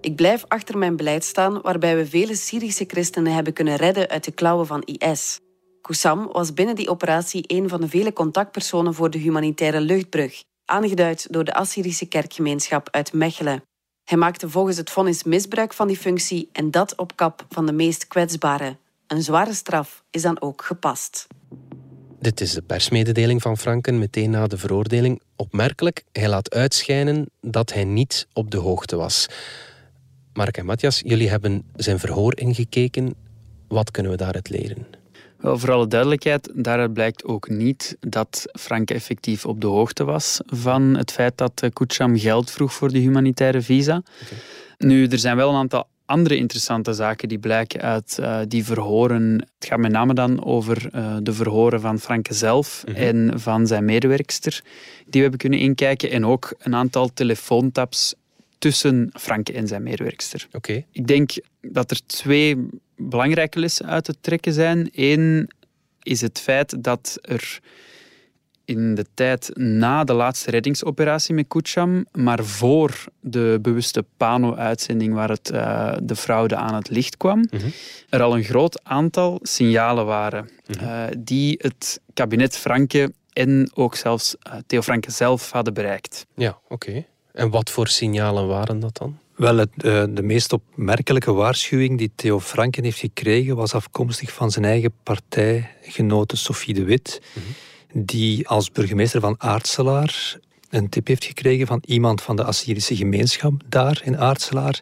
Ik 0.00 0.16
blijf 0.16 0.44
achter 0.48 0.78
mijn 0.78 0.96
beleid 0.96 1.25
staan 1.25 1.60
waarbij 1.60 1.96
we 1.96 2.06
vele 2.06 2.34
Syrische 2.34 2.84
christenen 2.86 3.32
hebben 3.32 3.52
kunnen 3.52 3.76
redden 3.76 4.08
uit 4.08 4.25
de 4.25 4.32
klauwen 4.32 4.66
van 4.66 4.82
IS. 4.82 5.40
Koussam 5.82 6.28
was 6.32 6.52
binnen 6.54 6.75
die 6.75 6.90
operatie 6.90 7.44
een 7.46 7.69
van 7.69 7.80
de 7.80 7.88
vele 7.88 8.12
contactpersonen 8.12 8.94
voor 8.94 9.10
de 9.10 9.19
humanitaire 9.19 9.80
luchtbrug, 9.80 10.42
aangeduid 10.69 11.26
door 11.31 11.44
de 11.44 11.55
Assyrische 11.55 12.06
kerkgemeenschap 12.06 12.88
uit 12.91 13.12
Mechelen. 13.12 13.62
Hij 14.05 14.19
maakte 14.19 14.49
volgens 14.49 14.76
het 14.76 14.91
vonnis 14.91 15.23
misbruik 15.23 15.73
van 15.73 15.87
die 15.87 15.97
functie 15.97 16.49
en 16.53 16.70
dat 16.70 16.97
op 16.97 17.17
kap 17.17 17.47
van 17.49 17.67
de 17.67 17.73
meest 17.73 18.06
kwetsbaren. 18.06 18.79
Een 19.06 19.23
zware 19.23 19.55
straf 19.55 20.05
is 20.11 20.23
dan 20.23 20.41
ook 20.41 20.62
gepast. 20.65 21.26
Dit 22.20 22.41
is 22.41 22.53
de 22.53 22.62
persmededeling 22.62 23.43
van 23.43 23.56
Franken 23.56 23.99
meteen 23.99 24.31
na 24.31 24.47
de 24.47 24.59
veroordeling. 24.59 25.23
Opmerkelijk, 25.37 26.05
hij 26.12 26.29
laat 26.29 26.55
uitschijnen 26.55 27.26
dat 27.41 27.73
hij 27.73 27.85
niet 27.85 28.26
op 28.32 28.50
de 28.50 28.56
hoogte 28.56 28.97
was. 28.97 29.26
Mark 30.32 30.56
en 30.56 30.64
Matthias, 30.64 31.00
jullie 31.05 31.29
hebben 31.29 31.64
zijn 31.75 31.99
verhoor 31.99 32.38
ingekeken. 32.38 33.14
Wat 33.69 33.91
kunnen 33.91 34.12
we 34.12 34.19
daaruit 34.19 34.49
leren? 34.49 34.98
Wel, 35.38 35.58
voor 35.58 35.73
alle 35.73 35.87
duidelijkheid, 35.87 36.50
daaruit 36.55 36.93
blijkt 36.93 37.25
ook 37.25 37.49
niet 37.49 37.96
dat 38.00 38.44
Frank 38.52 38.90
effectief 38.90 39.46
op 39.46 39.61
de 39.61 39.67
hoogte 39.67 40.05
was 40.05 40.40
van 40.46 40.82
het 40.82 41.12
feit 41.12 41.37
dat 41.37 41.69
Kucham 41.73 42.19
geld 42.19 42.50
vroeg 42.50 42.73
voor 42.73 42.93
de 42.93 42.99
humanitaire 42.99 43.62
visa. 43.62 44.02
Nu, 44.79 45.06
er 45.06 45.19
zijn 45.19 45.37
wel 45.37 45.49
een 45.49 45.56
aantal 45.56 45.87
andere 46.08 46.37
interessante 46.37 46.93
zaken 46.93 47.29
die 47.29 47.38
blijken 47.38 47.81
uit 47.81 48.19
uh, 48.20 48.40
die 48.49 48.64
verhoren. 48.64 49.32
Het 49.58 49.69
gaat 49.69 49.79
met 49.79 49.93
name 49.93 50.14
dan 50.14 50.44
over 50.44 50.90
uh, 50.94 51.17
de 51.23 51.32
verhoren 51.32 51.81
van 51.81 51.99
Franke 51.99 52.35
zelf 52.35 52.85
mhm. 52.87 52.96
en 52.96 53.40
van 53.40 53.67
zijn 53.67 53.85
medewerkster, 53.85 54.62
die 55.02 55.11
we 55.12 55.19
hebben 55.19 55.38
kunnen 55.38 55.58
inkijken. 55.58 56.11
En 56.11 56.26
ook 56.26 56.55
een 56.58 56.75
aantal 56.75 57.12
telefoontaps 57.14 58.14
tussen 58.58 59.11
Franke 59.12 59.52
en 59.52 59.67
zijn 59.67 59.82
medewerkster. 59.82 60.49
Oké. 60.52 60.85
Ik 60.93 61.06
denk 61.06 61.31
dat 61.61 61.90
er 61.90 62.06
twee 62.06 62.69
belangrijke 63.08 63.58
lessen 63.58 63.87
uit 63.87 64.05
te 64.05 64.14
trekken 64.20 64.52
zijn. 64.52 64.88
Eén 64.93 65.50
is 66.02 66.20
het 66.20 66.40
feit 66.40 66.84
dat 66.84 67.19
er 67.22 67.60
in 68.69 68.94
de 68.94 69.06
tijd 69.14 69.50
na 69.55 70.05
de 70.05 70.12
laatste 70.12 70.50
reddingsoperatie 70.50 71.34
met 71.34 71.49
Kucham, 71.49 72.06
maar 72.12 72.44
voor 72.44 73.04
de 73.21 73.59
bewuste 73.62 74.04
Pano-uitzending 74.16 75.14
waar 75.14 75.28
het, 75.28 75.50
uh, 75.54 75.92
de 76.02 76.16
fraude 76.16 76.56
aan 76.56 76.75
het 76.75 76.90
licht 76.90 77.16
kwam, 77.16 77.47
mhm. 77.50 77.68
er 78.09 78.23
al 78.23 78.37
een 78.37 78.44
groot 78.44 78.85
aantal 78.85 79.38
signalen 79.42 80.06
waren 80.06 80.50
mhm. 80.66 80.85
uh, 80.85 81.04
die 81.18 81.59
het 81.62 82.00
kabinet 82.14 82.56
Franke 82.56 83.12
en 83.33 83.71
ook 83.75 83.94
zelfs 83.94 84.37
uh, 84.47 84.54
Theo 84.66 84.83
Franke 84.83 85.11
zelf 85.11 85.50
hadden 85.50 85.75
bereikt. 85.75 86.26
Ja, 86.35 86.59
oké. 86.68 87.04
En 87.33 87.50
wat 87.50 87.71
voor 87.71 87.88
signalen 87.88 88.47
waren 88.47 88.80
dat 88.80 88.97
dan? 88.97 89.18
Wel, 89.38 89.57
het, 89.57 89.71
uh, 89.76 90.04
de 90.11 90.23
meest 90.23 90.52
opmerkelijke 90.52 91.33
waarschuwing 91.33 91.99
die 91.99 92.11
Theo 92.14 92.40
Franken 92.40 92.85
heeft 92.85 92.99
gekregen 92.99 93.57
was 93.57 93.75
afkomstig 93.75 94.33
van 94.33 94.50
zijn 94.50 94.64
eigen 94.64 94.92
partijgenote 95.02 96.37
Sophie 96.37 96.75
de 96.75 96.85
Wit, 96.85 97.23
mhm. 97.33 98.04
die 98.04 98.49
als 98.49 98.71
burgemeester 98.71 99.21
van 99.21 99.35
Aartselaar 99.38 100.38
een 100.71 100.88
tip 100.88 101.07
heeft 101.07 101.25
gekregen 101.25 101.66
van 101.66 101.83
iemand 101.87 102.23
van 102.23 102.37
de 102.37 102.45
Assyrische 102.45 102.97
gemeenschap 102.97 103.62
daar 103.66 104.00
in 104.04 104.18
Aartselaar. 104.18 104.80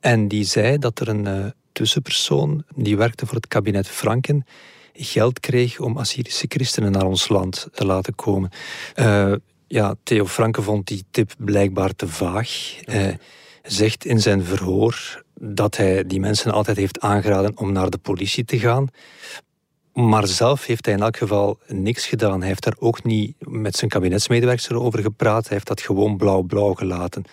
En 0.00 0.28
die 0.28 0.44
zei 0.44 0.78
dat 0.78 1.00
er 1.00 1.08
een 1.08 1.26
uh, 1.26 1.46
tussenpersoon 1.72 2.64
die 2.74 2.96
werkte 2.96 3.26
voor 3.26 3.36
het 3.36 3.48
kabinet 3.48 3.88
Franken 3.88 4.46
geld 4.92 5.40
kreeg 5.40 5.78
om 5.78 5.96
Assyrische 5.96 6.46
christenen 6.48 6.92
naar 6.92 7.06
ons 7.06 7.28
land 7.28 7.68
te 7.72 7.86
laten 7.86 8.14
komen. 8.14 8.50
Uh, 8.96 9.32
ja, 9.66 9.94
Theo 10.02 10.26
Franke 10.26 10.62
vond 10.62 10.86
die 10.86 11.04
tip 11.10 11.32
blijkbaar 11.38 11.94
te 11.94 12.08
vaag. 12.08 12.76
Hij 12.84 13.18
zegt 13.62 14.04
in 14.04 14.20
zijn 14.20 14.44
verhoor 14.44 15.22
dat 15.40 15.76
hij 15.76 16.06
die 16.06 16.20
mensen 16.20 16.52
altijd 16.52 16.76
heeft 16.76 17.00
aangeraden 17.00 17.58
om 17.58 17.72
naar 17.72 17.90
de 17.90 17.98
politie 17.98 18.44
te 18.44 18.58
gaan. 18.58 18.88
Maar 19.92 20.26
zelf 20.26 20.66
heeft 20.66 20.84
hij 20.84 20.94
in 20.94 21.00
elk 21.00 21.16
geval 21.16 21.58
niks 21.66 22.06
gedaan. 22.06 22.38
Hij 22.38 22.48
heeft 22.48 22.64
daar 22.64 22.76
ook 22.78 23.04
niet 23.04 23.34
met 23.38 23.76
zijn 23.76 23.90
kabinetsmedewerker 23.90 24.80
over 24.80 24.98
gepraat. 24.98 25.42
Hij 25.42 25.52
heeft 25.52 25.66
dat 25.66 25.80
gewoon 25.80 26.16
blauw-blauw 26.16 26.74
gelaten. 26.74 27.24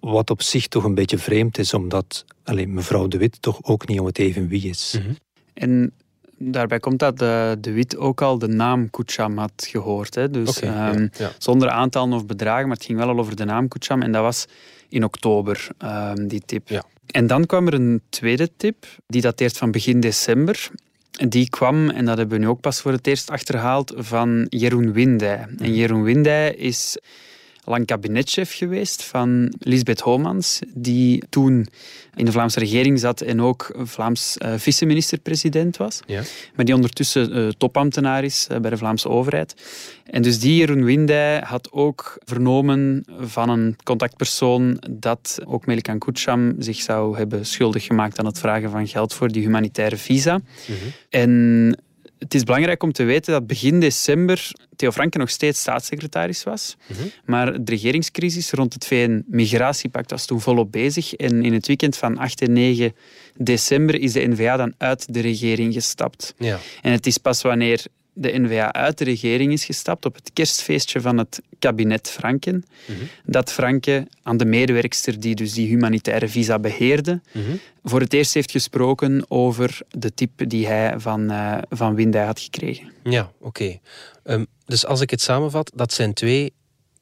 Wat 0.00 0.30
op 0.30 0.42
zich 0.42 0.66
toch 0.66 0.84
een 0.84 0.94
beetje 0.94 1.18
vreemd 1.18 1.58
is, 1.58 1.74
omdat 1.74 2.24
alleen 2.44 2.74
mevrouw 2.74 3.08
De 3.08 3.18
Wit 3.18 3.42
toch 3.42 3.58
ook 3.62 3.88
niet 3.88 4.00
om 4.00 4.06
het 4.06 4.18
even 4.18 4.48
wie 4.48 4.68
is. 4.68 4.98
Mhm. 4.98 5.14
En 5.54 5.92
daarbij 6.38 6.80
komt 6.80 6.98
dat 6.98 7.18
de, 7.18 7.56
de 7.60 7.72
Wit 7.72 7.96
ook 7.96 8.22
al 8.22 8.38
de 8.38 8.48
naam 8.48 8.90
Kucham 8.90 9.38
had 9.38 9.66
gehoord. 9.68 10.14
Hè. 10.14 10.30
Dus 10.30 10.60
ehm, 10.60 11.08
zonder 11.38 11.68
aantallen 11.68 12.12
of 12.14 12.26
bedragen, 12.26 12.68
maar 12.68 12.76
het 12.76 12.86
ging 12.86 12.98
wel 12.98 13.08
al 13.08 13.18
over 13.18 13.36
de 13.36 13.44
naam 13.44 13.68
Kucham. 13.68 14.02
En 14.02 14.12
dat 14.12 14.22
was 14.22 14.46
in 14.88 15.04
oktober, 15.04 15.68
ehm, 15.78 16.26
die 16.26 16.42
tip. 16.46 16.68
Ja. 16.68 16.84
En 17.06 17.26
dan 17.26 17.46
kwam 17.46 17.66
er 17.66 17.74
een 17.74 18.00
tweede 18.08 18.50
tip, 18.56 18.86
die 19.06 19.20
dateert 19.20 19.56
van 19.56 19.70
begin 19.70 20.00
december. 20.00 20.70
Die 21.28 21.48
kwam, 21.48 21.90
en 21.90 22.04
dat 22.04 22.18
hebben 22.18 22.38
we 22.38 22.44
nu 22.44 22.50
ook 22.50 22.60
pas 22.60 22.80
voor 22.80 22.92
het 22.92 23.06
eerst 23.06 23.30
achterhaald, 23.30 23.92
van 23.96 24.46
Jeroen 24.48 24.92
Windij. 24.92 25.46
En 25.58 25.74
Jeroen 25.74 26.02
Windij 26.02 26.54
is 26.54 26.98
lang 27.68 27.86
kabinetchef 27.86 28.54
geweest 28.54 29.04
van 29.04 29.54
Lisbeth 29.58 30.00
Homans, 30.00 30.60
die 30.74 31.22
toen 31.28 31.68
in 32.14 32.24
de 32.24 32.32
Vlaamse 32.32 32.58
regering 32.58 32.98
zat 32.98 33.20
en 33.20 33.40
ook 33.40 33.74
Vlaams 33.76 34.36
uh, 34.38 34.52
vice-minister-president 34.56 35.76
was. 35.76 36.00
Ja. 36.06 36.22
Maar 36.54 36.64
die 36.64 36.74
ondertussen 36.74 37.36
uh, 37.36 37.48
topambtenaar 37.48 38.24
is 38.24 38.48
uh, 38.52 38.58
bij 38.58 38.70
de 38.70 38.76
Vlaamse 38.76 39.08
overheid. 39.08 39.54
En 40.04 40.22
dus 40.22 40.40
die 40.40 40.56
Jeroen 40.56 40.84
Windij 40.84 41.42
had 41.44 41.72
ook 41.72 42.18
vernomen 42.24 43.04
van 43.18 43.48
een 43.48 43.76
contactpersoon 43.84 44.82
dat 44.90 45.38
ook 45.44 45.66
Melikan 45.66 45.98
Kutscham 45.98 46.54
zich 46.58 46.80
zou 46.80 47.16
hebben 47.16 47.46
schuldig 47.46 47.84
gemaakt 47.84 48.18
aan 48.18 48.26
het 48.26 48.38
vragen 48.38 48.70
van 48.70 48.88
geld 48.88 49.14
voor 49.14 49.28
die 49.28 49.42
humanitaire 49.42 49.96
visa. 49.96 50.34
Mm 50.36 50.74
En 51.08 51.82
het 52.18 52.34
is 52.34 52.44
belangrijk 52.44 52.82
om 52.82 52.92
te 52.92 53.04
weten 53.04 53.32
dat 53.32 53.46
begin 53.46 53.80
december 53.80 54.50
Theo 54.76 54.90
Franke 54.90 55.18
nog 55.18 55.30
steeds 55.30 55.60
staatssecretaris 55.60 56.44
was. 56.44 56.76
Mhm. 56.86 57.02
Maar 57.24 57.64
de 57.64 57.70
regeringscrisis 57.70 58.50
rond 58.50 58.74
het 58.74 58.86
VN-migratiepact 58.86 60.10
was 60.10 60.26
toen 60.26 60.40
volop 60.40 60.72
bezig. 60.72 61.14
En 61.14 61.44
in 61.44 61.52
het 61.52 61.66
weekend 61.66 61.96
van 61.96 62.18
8 62.18 62.40
en 62.40 62.52
9 62.52 62.94
december 63.36 64.00
is 64.00 64.12
de 64.12 64.28
NVA 64.28 64.56
dan 64.56 64.74
uit 64.78 65.14
de 65.14 65.20
regering 65.20 65.74
gestapt. 65.74 66.34
Ja. 66.38 66.58
En 66.82 66.92
het 66.92 67.06
is 67.06 67.18
pas 67.18 67.42
wanneer 67.42 67.84
de 68.18 68.38
NVA 68.38 68.72
uit 68.72 68.98
de 68.98 69.04
regering 69.04 69.52
is 69.52 69.64
gestapt 69.64 70.04
op 70.04 70.14
het 70.14 70.30
kerstfeestje 70.32 71.00
van 71.00 71.18
het 71.18 71.42
kabinet 71.58 72.10
Franken, 72.10 72.64
mhm. 72.86 72.98
dat 73.24 73.52
Franke 73.52 74.06
aan 74.22 74.36
de 74.36 74.44
medewerkster 74.44 75.20
die 75.20 75.34
dus 75.34 75.52
die 75.52 75.66
humanitaire 75.66 76.28
visa 76.28 76.58
beheerde, 76.58 77.20
mhm. 77.32 77.56
voor 77.82 78.00
het 78.00 78.12
eerst 78.12 78.34
heeft 78.34 78.50
gesproken 78.50 79.24
over 79.28 79.80
de 79.90 80.14
tip 80.14 80.30
die 80.50 80.66
hij 80.66 81.00
van, 81.00 81.32
uh, 81.32 81.58
van 81.68 81.94
Windij 81.94 82.24
had 82.24 82.40
gekregen. 82.40 82.92
Ja, 83.04 83.32
oké. 83.40 83.78
Ehm, 84.22 84.44
dus 84.64 84.86
als 84.86 85.00
ik 85.00 85.10
het 85.10 85.20
samenvat, 85.20 85.72
dat 85.74 85.92
zijn 85.92 86.12
twee 86.12 86.52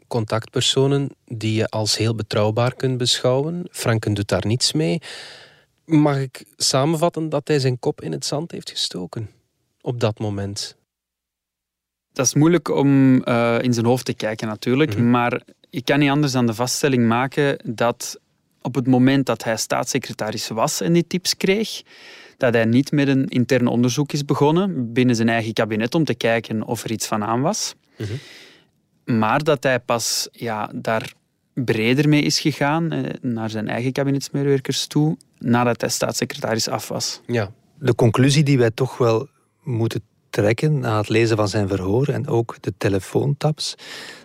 contactpersonen 0.07 1.09
die 1.25 1.55
je 1.55 1.69
als 1.69 1.97
heel 1.97 2.15
betrouwbaar 2.15 2.75
kunt 2.75 2.99
beschouwen. 2.99 3.67
Franken 3.71 4.15
doet 4.15 4.29
daar 4.29 4.47
niets 4.47 4.73
mee. 4.73 5.01
Mag 5.85 6.19
ik 6.19 6.45
samenvatten 6.57 7.29
dat 7.29 7.49
hij 7.49 7.59
zijn 7.59 7.79
kop 7.79 8.01
in 8.01 8.13
het 8.13 8.25
zand 8.25 8.51
heeft 8.51 8.71
gestoken 8.71 9.31
op 9.81 10.01
dat 10.01 10.19
moment? 10.19 10.76
Dat 12.17 12.27
is 12.27 12.35
moeilijk 12.35 12.69
om 12.69 13.15
uh, 13.29 13.59
in 13.61 13.73
zijn 13.73 13.87
hoofd 13.87 14.05
te 14.05 14.15
kijken 14.15 14.49
natuurlijk, 14.49 14.97
mhm. 14.97 15.11
maar 15.11 15.43
ik 15.71 15.85
kan 15.85 15.99
niet 15.99 16.11
anders 16.11 16.33
dan 16.33 16.47
de 16.47 16.55
vaststelling 16.55 17.07
maken 17.07 17.59
dat 17.65 18.21
op 18.63 18.75
het 18.75 18.87
moment 18.87 19.27
dat 19.27 19.45
hij 19.45 19.57
staatssecretaris 19.57 20.49
was 20.49 20.81
en 20.81 20.93
die 20.93 21.07
tips 21.07 21.37
kreeg, 21.37 21.83
dat 22.37 22.55
hij 22.55 22.65
niet 22.65 22.93
met 22.93 23.09
een 23.09 23.29
intern 23.29 23.67
onderzoek 23.67 24.13
is 24.13 24.25
begonnen 24.25 24.93
binnen 24.93 25.17
zijn 25.17 25.29
eigen 25.29 25.53
kabinet 25.53 25.95
om 25.95 26.05
te 26.05 26.15
kijken 26.15 26.63
of 26.63 26.85
er 26.85 26.91
iets 26.91 27.07
van 27.07 27.25
aan 27.25 27.41
was. 27.41 27.75
Mhm. 27.97 29.19
Maar 29.19 29.45
dat 29.45 29.63
hij 29.63 29.81
pas 29.81 30.29
ja, 30.33 30.71
daar 30.75 31.13
breder 31.55 32.09
mee 32.09 32.23
is 32.23 32.41
gegaan, 32.41 32.93
eh, 32.93 33.15
naar 33.21 33.51
zijn 33.51 33.69
eigen 33.69 33.93
kabinetsmedewerkers 33.93 34.87
toe, 34.87 35.17
nadat 35.39 35.81
hij 35.81 35.91
staatssecretaris 35.91 36.69
af 36.69 36.89
was. 36.89 37.21
Ja. 37.27 37.53
De 37.79 37.95
conclusie 37.95 38.43
die 38.43 38.59
wij 38.59 38.71
toch 38.71 38.99
wel 38.99 39.29
moeten 39.63 40.03
trekken 40.37 40.79
na 40.79 40.97
het 40.97 41.09
lezen 41.09 41.37
van 41.37 41.49
zijn 41.49 41.69
verhoor 41.69 42.09
en 42.09 42.29
ook 42.29 42.57
de 42.61 42.73
telefoontaps, 42.79 43.75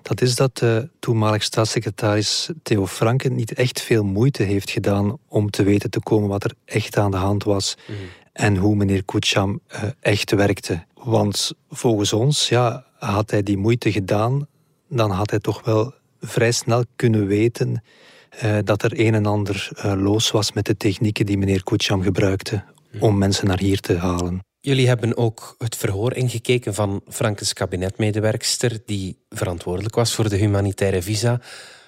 dat 0.02 0.22
is 0.22 0.36
dat 0.36 0.58
de 0.58 0.90
toenmalig 1.00 1.44
staatssecretaris 1.44 2.50
Theo 2.64 2.88
Franken 2.88 3.36
niet 3.36 3.54
echt 3.54 3.82
veel 3.82 4.04
moeite 4.04 4.44
heeft 4.44 4.70
gedaan 4.70 5.18
om 5.28 5.50
te 5.50 5.64
weten 5.64 5.90
te 5.90 6.00
komen 6.00 6.30
wat 6.30 6.44
er 6.44 6.54
echt 6.66 6.98
aan 6.98 7.12
de 7.12 7.18
hand 7.18 7.44
was 7.44 7.78
mhm. 7.88 7.98
en 8.34 8.58
hoe 8.58 8.76
meneer 8.76 9.04
Kucham 9.04 9.60
uh, 9.74 9.84
echt 10.00 10.32
werkte. 10.32 10.86
Want 10.94 11.52
volgens 11.70 12.14
ons, 12.14 12.50
ja, 12.50 12.86
had 13.00 13.32
hij 13.32 13.44
die 13.44 13.58
moeite 13.58 13.92
gedaan, 13.92 14.48
dan 14.90 15.12
had 15.12 15.30
hij 15.30 15.40
toch 15.40 15.66
wel 15.66 15.94
vrij 16.20 16.52
snel 16.52 16.84
kunnen 16.96 17.28
weten 17.28 17.84
uh, 18.44 18.58
dat 18.64 18.84
er 18.84 19.00
een 19.00 19.14
en 19.14 19.26
ander 19.26 19.70
uh, 19.76 19.94
los 19.96 20.32
was 20.32 20.52
met 20.52 20.66
de 20.66 20.78
technieken 20.78 21.26
die 21.26 21.38
meneer 21.38 21.64
Kucham 21.64 22.02
gebruikte 22.02 22.64
mhm. 22.92 23.04
om 23.04 23.18
mensen 23.18 23.48
naar 23.48 23.60
hier 23.60 23.80
te 23.80 23.98
halen. 23.98 24.42
Jullie 24.64 24.88
hebben 24.88 25.18
ook 25.18 25.56
het 25.58 25.76
verhoor 25.76 26.14
ingekeken 26.14 26.74
van 26.74 27.02
Frankens 27.08 27.54
kabinetmedewerkster 27.54 28.80
die 28.86 29.18
verantwoordelijk 29.30 29.96
was 29.96 30.16
voor 30.16 30.30
de 30.30 30.36
humanitaire 30.36 31.02
visa. 31.02 31.42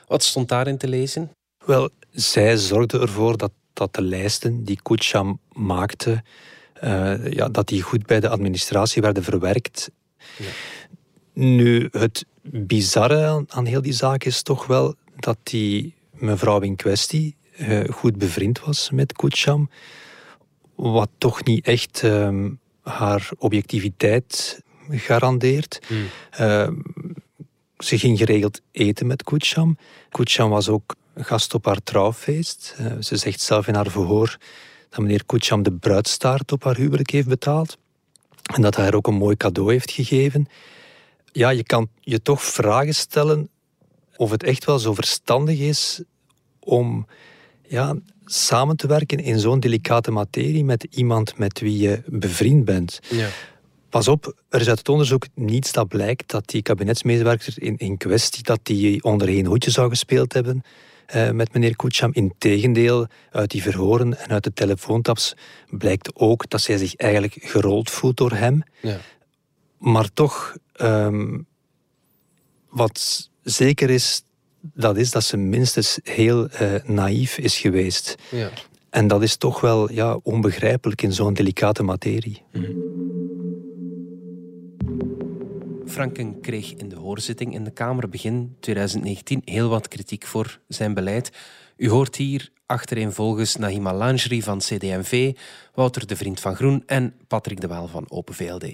Wat 0.08 0.24
stond 0.24 0.50
daarin 0.50 0.78
te 0.78 0.88
lezen? 0.88 1.32
Wel, 1.66 1.90
zij 2.12 2.58
zorgde 2.58 3.00
ervoor 3.00 3.38
dat, 3.38 3.52
dat 3.74 3.96
de 3.96 4.02
lijsten 4.02 4.64
die 4.64 4.82
Kucham 4.82 5.40
maakte, 5.52 6.24
uh, 6.84 7.32
ja, 7.32 7.50
dat 7.50 7.68
die 7.68 7.82
goed 7.82 8.06
bij 8.06 8.20
de 8.20 8.30
administratie 8.30 9.02
werden 9.02 9.24
verwerkt. 9.24 9.92
Ja. 10.38 10.50
Nu, 11.34 11.88
het 11.92 12.26
bizarre 12.42 13.46
aan, 13.48 13.66
heel 13.66 13.82
die 13.82 13.94
zaak 13.94 14.24
is 14.24 14.42
toch 14.42 14.66
wel 14.66 14.96
dat 15.16 15.38
die 15.44 15.96
mevrouw 16.12 16.60
in 16.60 16.76
kwestie 16.76 17.36
uh, 17.58 17.90
goed 17.90 18.18
bevriend 18.18 18.60
was 18.60 18.90
met 18.90 19.14
Kucham. 19.14 19.70
Wat 20.76 21.10
toch 21.18 21.44
niet 21.44 21.66
echt 21.66 22.02
uh, 22.04 22.50
haar 22.84 23.30
objectiviteit 23.38 24.62
garandeert. 24.90 25.80
Hmm. 25.88 26.06
Ehm, 26.30 26.76
ze 27.78 27.98
ging 27.98 28.18
geregeld 28.18 28.62
eten 28.72 29.08
met 29.08 29.24
Kucham. 29.24 29.78
Kucham 30.10 30.50
was 30.50 30.70
ook 30.70 30.96
gast 31.16 31.54
op 31.54 31.66
haar 31.66 31.84
trouwfeest. 31.84 32.76
Uh, 32.80 32.94
ze 33.00 33.18
zegt 33.18 33.42
zelf 33.42 33.68
in 33.68 33.76
haar 33.76 33.92
verhoor 33.92 34.38
dat 34.90 35.00
meneer 35.00 35.26
Kucham 35.26 35.64
de 35.64 35.72
bruidstaart 35.72 36.52
op 36.52 36.64
haar 36.64 36.76
huwelijk 36.76 37.10
heeft 37.10 37.28
betaald. 37.28 37.78
En 38.54 38.62
dat 38.62 38.76
hij 38.76 38.84
haar 38.86 38.94
ook 38.94 39.08
een 39.08 39.14
mooi 39.14 39.38
cadeau 39.38 39.72
heeft 39.72 39.92
gegeven. 39.92 40.48
Ja, 41.32 41.50
je 41.50 41.64
kan 41.64 41.90
je 42.00 42.22
toch 42.22 42.44
vragen 42.44 42.96
stellen 42.96 43.50
of 44.16 44.32
het 44.32 44.44
echt 44.44 44.66
wel 44.66 44.80
zo 44.80 44.94
verstandig 44.94 45.60
is 45.60 46.02
om 46.60 47.06
ja, 47.68 47.96
samen 48.26 48.76
te 48.76 48.88
werken 48.88 49.18
in 49.20 49.40
zo'n 49.40 49.60
delicate 49.60 50.12
materie 50.12 50.64
met 50.64 50.88
iemand 50.90 51.38
met 51.38 51.60
wie 51.60 51.78
je 51.78 52.02
bevriend 52.06 52.66
bent. 52.66 53.00
Ja. 53.10 53.30
Pas 53.90 54.08
op, 54.08 54.36
er 54.50 54.62
is 54.62 54.68
uit 54.68 54.78
het 54.78 54.90
onderzoek 54.90 55.26
niets 55.34 55.72
dat 55.72 55.88
blijkt 55.88 56.32
dat 56.32 56.48
die 56.48 56.62
kabinetsmedewerker 56.62 57.54
in, 57.56 57.78
in 57.78 57.98
kwestie 57.98 58.44
dat 58.44 58.60
die 58.64 59.04
onder 59.04 59.28
één 59.28 59.46
hoedje 59.46 59.72
zou 59.72 59.90
gespeeld 59.90 60.34
hebben 60.34 60.64
eh, 61.06 61.30
met 61.30 61.54
meneer 61.54 61.76
Kucham. 61.76 62.14
Integendeel, 62.14 63.08
uit 63.32 63.52
die 63.52 63.62
verhoren 63.62 64.20
en 64.20 64.30
uit 64.30 64.44
de 64.44 64.54
telefoontaps 64.54 65.36
blijkt 65.70 66.16
ook 66.16 66.50
dat 66.50 66.62
zij 66.62 66.78
zich 66.78 66.96
eigenlijk 66.96 67.38
gerold 67.40 67.90
voelt 67.90 68.18
door 68.18 68.32
hem. 68.32 68.64
Ja. 68.82 68.98
Maar 69.78 70.14
toch, 70.14 70.58
ehm, 70.74 71.40
wat 72.70 73.30
zeker 73.44 73.90
is, 73.90 74.24
dat 74.74 74.98
is 74.98 75.12
dat 75.12 75.24
ze 75.24 75.38
minstens 75.38 76.00
heel 76.04 76.48
uh, 76.62 76.74
naïef 76.84 77.38
is 77.38 77.58
geweest. 77.58 78.16
Ja. 78.32 78.50
En 78.90 79.08
dat 79.08 79.24
is 79.24 79.36
toch 79.36 79.62
wel 79.62 79.92
ja, 79.92 80.20
onbegrijpelijk 80.24 81.02
in 81.02 81.14
zo'n 81.14 81.34
delicate 81.34 81.84
materie. 81.84 82.42
Franken 85.86 86.42
kreeg 86.42 86.74
in 86.74 86.90
de 86.90 86.96
hoorzitting 86.96 87.54
in 87.54 87.64
de 87.64 87.72
Kamer 87.72 88.10
begin 88.10 88.56
2019 88.60 89.42
heel 89.46 89.70
wat 89.70 89.88
kritiek 89.88 90.26
voor 90.26 90.60
zijn 90.68 90.94
beleid. 90.94 91.32
U 91.78 91.90
hoort 91.90 92.16
hier 92.16 92.52
achtereenvolgens 92.66 93.56
Nahima 93.56 93.94
Langery 93.94 94.42
van 94.42 94.58
CD&V, 94.58 95.34
Wouter 95.74 96.08
de 96.08 96.16
Vriend 96.16 96.40
van 96.40 96.56
Groen 96.56 96.84
en 96.86 97.14
Patrick 97.28 97.62
de 97.62 97.68
Waal 97.68 97.88
van 97.88 98.06
Open 98.10 98.34
VLD. 98.34 98.66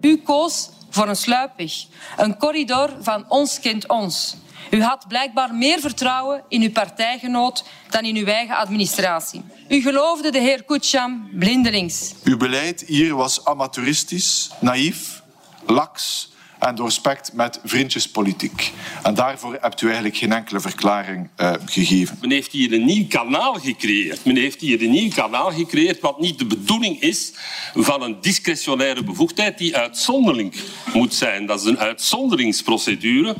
U 0.00 0.16
koos 0.16 0.70
voor 0.90 1.08
een 1.08 1.16
sluipweg, 1.16 1.72
een 2.16 2.36
corridor 2.36 2.96
van 3.00 3.30
ons 3.30 3.60
kent 3.60 3.88
ons. 3.88 4.36
U 4.70 4.82
had 4.82 5.08
blijkbaar 5.08 5.54
meer 5.54 5.80
vertrouwen 5.80 6.42
in 6.48 6.62
uw 6.62 6.70
partijgenoot 6.70 7.64
dan 7.90 8.02
in 8.02 8.16
uw 8.16 8.26
eigen 8.26 8.56
administratie. 8.56 9.42
U 9.68 9.80
geloofde 9.80 10.30
de 10.30 10.40
heer 10.40 10.64
Kutscham 10.64 11.28
blindelings. 11.32 12.14
Uw 12.24 12.36
beleid 12.36 12.84
hier 12.86 13.14
was 13.14 13.44
amateuristisch, 13.44 14.50
naïef, 14.60 15.22
laks 15.66 16.30
en 16.58 16.74
doorspekt 16.74 17.32
met 17.32 17.60
vriendjespolitiek. 17.64 18.72
En 19.02 19.14
daarvoor 19.14 19.58
hebt 19.60 19.80
u 19.80 19.86
eigenlijk 19.86 20.16
geen 20.16 20.32
enkele 20.32 20.60
verklaring 20.60 21.28
uh, 21.36 21.52
gegeven. 21.64 22.18
Men 22.20 22.30
heeft 22.30 22.52
hier 22.52 22.72
een 22.72 22.84
nieuw 22.84 23.06
kanaal 23.08 23.54
gecreëerd. 23.54 24.24
Men 24.24 24.36
heeft 24.36 24.60
hier 24.60 24.82
een 24.82 24.90
nieuw 24.90 25.10
kanaal 25.10 25.50
gecreëerd 25.50 26.00
wat 26.00 26.20
niet 26.20 26.38
de 26.38 26.46
bedoeling 26.46 27.00
is 27.00 27.32
van 27.74 28.02
een 28.02 28.16
discretionaire 28.20 29.04
bevoegdheid 29.04 29.58
die 29.58 29.76
uitzonderlijk 29.76 30.62
moet 30.94 31.14
zijn. 31.14 31.46
Dat 31.46 31.60
is 31.60 31.66
een 31.66 31.78
uitzonderingsprocedure 31.78 33.36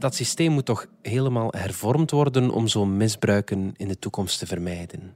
dat 0.00 0.14
systeem 0.14 0.52
moet 0.52 0.64
toch 0.64 0.86
helemaal 1.02 1.52
hervormd 1.56 2.10
worden 2.10 2.50
om 2.50 2.68
zo'n 2.68 2.96
misbruiken 2.96 3.74
in 3.76 3.88
de 3.88 3.98
toekomst 3.98 4.38
te 4.38 4.46
vermijden? 4.46 5.12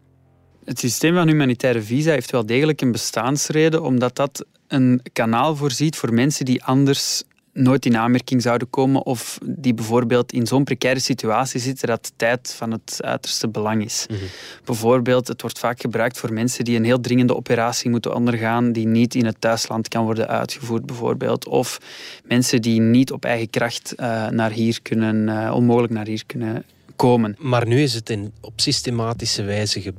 Het 0.64 0.78
systeem 0.78 1.14
van 1.14 1.28
humanitaire 1.28 1.82
visa 1.82 2.10
heeft 2.10 2.30
wel 2.30 2.46
degelijk 2.46 2.80
een 2.80 2.92
bestaansreden, 2.92 3.82
omdat 3.82 4.16
dat 4.16 4.46
een 4.68 5.00
kanaal 5.12 5.56
voorziet 5.56 5.96
voor 5.96 6.14
mensen 6.14 6.44
die 6.44 6.64
anders 6.64 7.22
nooit 7.54 7.86
in 7.86 7.96
aanmerking 7.96 8.42
zouden 8.42 8.70
komen 8.70 9.06
of 9.06 9.38
die 9.44 9.74
bijvoorbeeld 9.74 10.32
in 10.32 10.46
zo'n 10.46 10.64
precaire 10.64 11.00
situatie 11.00 11.60
zitten 11.60 11.88
dat 11.88 12.12
tijd 12.16 12.54
van 12.56 12.70
het 12.70 12.98
uiterste 13.00 13.48
belang 13.48 13.84
is. 13.84 14.06
Mhm. 14.10 14.20
Bijvoorbeeld, 14.64 15.28
het 15.28 15.40
wordt 15.40 15.58
vaak 15.58 15.80
gebruikt 15.80 16.18
voor 16.18 16.32
mensen 16.32 16.64
die 16.64 16.76
een 16.76 16.84
heel 16.84 17.00
dringende 17.00 17.36
operatie 17.36 17.90
moeten 17.90 18.14
ondergaan 18.14 18.72
die 18.72 18.86
niet 18.86 19.14
in 19.14 19.24
het 19.24 19.40
thuisland 19.40 19.88
kan 19.88 20.04
worden 20.04 20.28
uitgevoerd 20.28 20.86
bijvoorbeeld. 20.86 21.46
Of 21.46 21.80
mensen 22.24 22.62
die 22.62 22.80
niet 22.80 23.12
op 23.12 23.24
eigen 23.24 23.50
kracht 23.50 23.94
uh, 23.96 24.28
naar 24.28 24.50
hier 24.50 24.82
kunnen, 24.82 25.28
uh, 25.28 25.54
onmogelijk 25.54 25.92
naar 25.92 26.06
hier 26.06 26.26
kunnen 26.26 26.64
komen. 26.96 27.36
Maar 27.38 27.66
nu 27.66 27.82
is 27.82 27.94
het 27.94 28.10
in, 28.10 28.32
op 28.40 28.60
systematische 28.60 29.42
wijze 29.42 29.92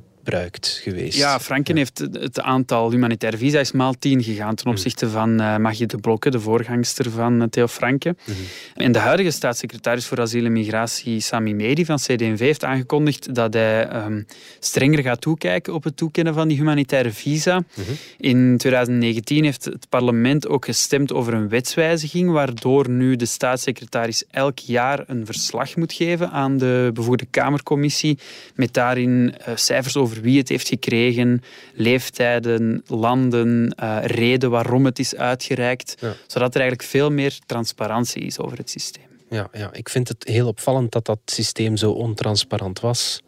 geweest. 0.84 1.17
Ja, 1.17 1.39
Franken 1.39 1.77
heeft 1.77 1.98
het 2.12 2.41
aantal 2.41 2.91
humanitaire 2.91 3.38
visa 3.38 3.60
is 3.60 3.72
maal 3.72 3.94
10 4.00 4.24
gegaan 4.24 4.55
ten 4.55 4.67
mhm. 4.67 4.75
opzichte 4.75 5.10
van 5.10 5.41
uh, 5.41 5.58
Magie 5.58 5.88
de 5.88 5.98
Blokke, 5.98 6.29
de 6.29 6.39
voorgangster 6.39 7.12
van 7.12 7.41
uh, 7.41 7.48
Theo 7.48 7.67
Franken. 7.67 8.17
Mm 8.25 8.36
En 8.74 8.91
de 8.91 9.00
huidige 9.00 9.32
staatssecretaris 9.32 10.05
voor 10.05 10.22
asiel 10.22 10.46
en 10.46 10.51
migratie, 10.51 11.20
Sami 11.20 11.53
Medi 11.53 11.86
van 11.86 11.98
CD&V, 11.98 12.39
heeft 12.39 12.63
aangekondigd 12.63 13.36
dat 13.36 13.53
hij 13.53 13.96
um, 14.05 14.25
strenger 14.60 15.03
gaat 15.03 15.22
toekijken 15.22 15.74
op 15.74 15.84
het 15.84 15.98
toekennen 15.98 16.34
van 16.34 16.48
die 16.48 16.58
humanitaire 16.58 17.12
visa. 17.12 17.63
Mhm. 17.74 17.91
In 18.17 18.58
2019 18.58 19.44
heeft 19.44 19.65
het 19.65 19.89
parlement 19.89 20.48
ook 20.48 20.65
gestemd 20.65 21.13
over 21.13 21.34
een 21.34 21.50
wetswijziging, 21.50 22.32
waardoor 22.32 22.89
nu 22.89 23.15
de 23.15 23.25
staatssecretaris 23.25 24.24
elk 24.32 24.60
jaar 24.60 25.03
een 25.08 25.25
verslag 25.25 25.75
moet 25.75 25.94
geven 25.94 26.32
aan 26.32 26.58
de 26.58 26.89
bevoegde 26.94 27.25
Kamercommissie, 27.25 28.20
met 28.55 28.74
daarin 28.74 29.36
uh, 29.48 29.55
cijfers 29.55 29.98
over 29.98 30.14
wie 30.22 30.38
het 30.38 30.50
heeft 30.50 30.67
gekregen, 30.67 31.41
leeftijden, 31.74 32.84
landen, 32.88 33.75
uh, 33.84 33.98
reden 34.03 34.50
waarom 34.50 34.86
het 34.86 35.00
is 35.00 35.15
uitgereikt, 35.15 35.95
zodat 36.27 36.55
er 36.55 36.62
eigenlijk 36.62 36.89
veel 36.89 37.12
meer 37.12 37.39
transparantie 37.45 38.22
is 38.22 38.39
over 38.39 38.57
het 38.57 38.69
systeem. 38.69 39.03
Ja, 39.29 39.50
ja, 39.53 39.74
ik 39.74 39.89
vind 39.89 40.07
het 40.07 40.24
heel 40.24 40.48
opvallend 40.48 40.91
dat 40.91 41.05
dat 41.05 41.19
systeem 41.25 41.77
zo 41.77 41.91
ontransparant 41.91 42.79
was 42.79 43.22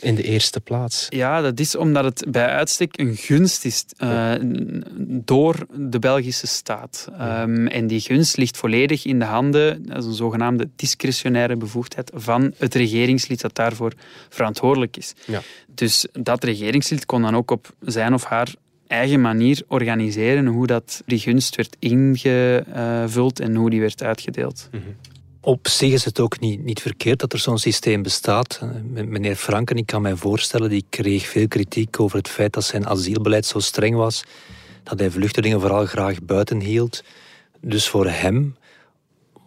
in 0.00 0.14
de 0.14 0.22
eerste 0.22 0.60
plaats? 0.60 1.06
Ja, 1.08 1.40
dat 1.40 1.60
is 1.60 1.76
omdat 1.76 2.04
het 2.04 2.24
bij 2.28 2.46
uitstek 2.46 2.98
een 2.98 3.16
gunst 3.16 3.64
is 3.64 3.84
uh, 3.98 4.32
door 5.06 5.66
de 5.76 5.98
Belgische 5.98 6.46
staat. 6.46 7.08
Um, 7.20 7.66
en 7.66 7.86
die 7.86 8.00
gunst 8.00 8.36
ligt 8.36 8.56
volledig 8.56 9.04
in 9.04 9.18
de 9.18 9.24
handen, 9.24 9.86
dat 9.86 9.98
is 9.98 10.04
een 10.04 10.12
zogenaamde 10.12 10.68
discretionaire 10.76 11.56
bevoegdheid, 11.56 12.10
van 12.14 12.54
het 12.56 12.74
regeringslid 12.74 13.40
dat 13.40 13.54
daarvoor 13.54 13.92
verantwoordelijk 14.28 14.96
is. 14.96 15.12
Ja. 15.26 15.42
Dus 15.74 16.06
dat 16.12 16.44
regeringslid 16.44 17.06
kon 17.06 17.22
dan 17.22 17.36
ook 17.36 17.50
op 17.50 17.74
zijn 17.80 18.14
of 18.14 18.24
haar 18.24 18.54
eigen 18.86 19.20
manier 19.20 19.62
organiseren 19.66 20.46
hoe 20.46 20.66
dat 20.66 21.02
die 21.06 21.18
gunst 21.18 21.56
werd 21.56 21.76
ingevuld 21.78 23.40
en 23.40 23.54
hoe 23.54 23.70
die 23.70 23.80
werd 23.80 24.02
uitgedeeld. 24.02 24.68
Mm 24.72 24.80
op 25.40 25.68
zich 25.68 25.92
is 25.92 26.04
het 26.04 26.20
ook 26.20 26.40
niet, 26.40 26.64
niet 26.64 26.80
verkeerd 26.80 27.18
dat 27.20 27.32
er 27.32 27.38
zo'n 27.38 27.58
systeem 27.58 28.02
bestaat. 28.02 28.60
Meneer 28.84 29.36
Franken, 29.36 29.76
ik 29.76 29.86
kan 29.86 30.02
mij 30.02 30.16
voorstellen, 30.16 30.68
die 30.68 30.84
kreeg 30.88 31.26
veel 31.26 31.48
kritiek 31.48 32.00
over 32.00 32.16
het 32.18 32.28
feit 32.28 32.52
dat 32.52 32.64
zijn 32.64 32.86
asielbeleid 32.86 33.46
zo 33.46 33.58
streng 33.58 33.96
was, 33.96 34.24
dat 34.82 34.98
hij 34.98 35.10
vluchtelingen 35.10 35.60
vooral 35.60 35.86
graag 35.86 36.22
buiten 36.22 36.60
hield. 36.60 37.04
Dus 37.60 37.88
voor 37.88 38.06
hem 38.06 38.56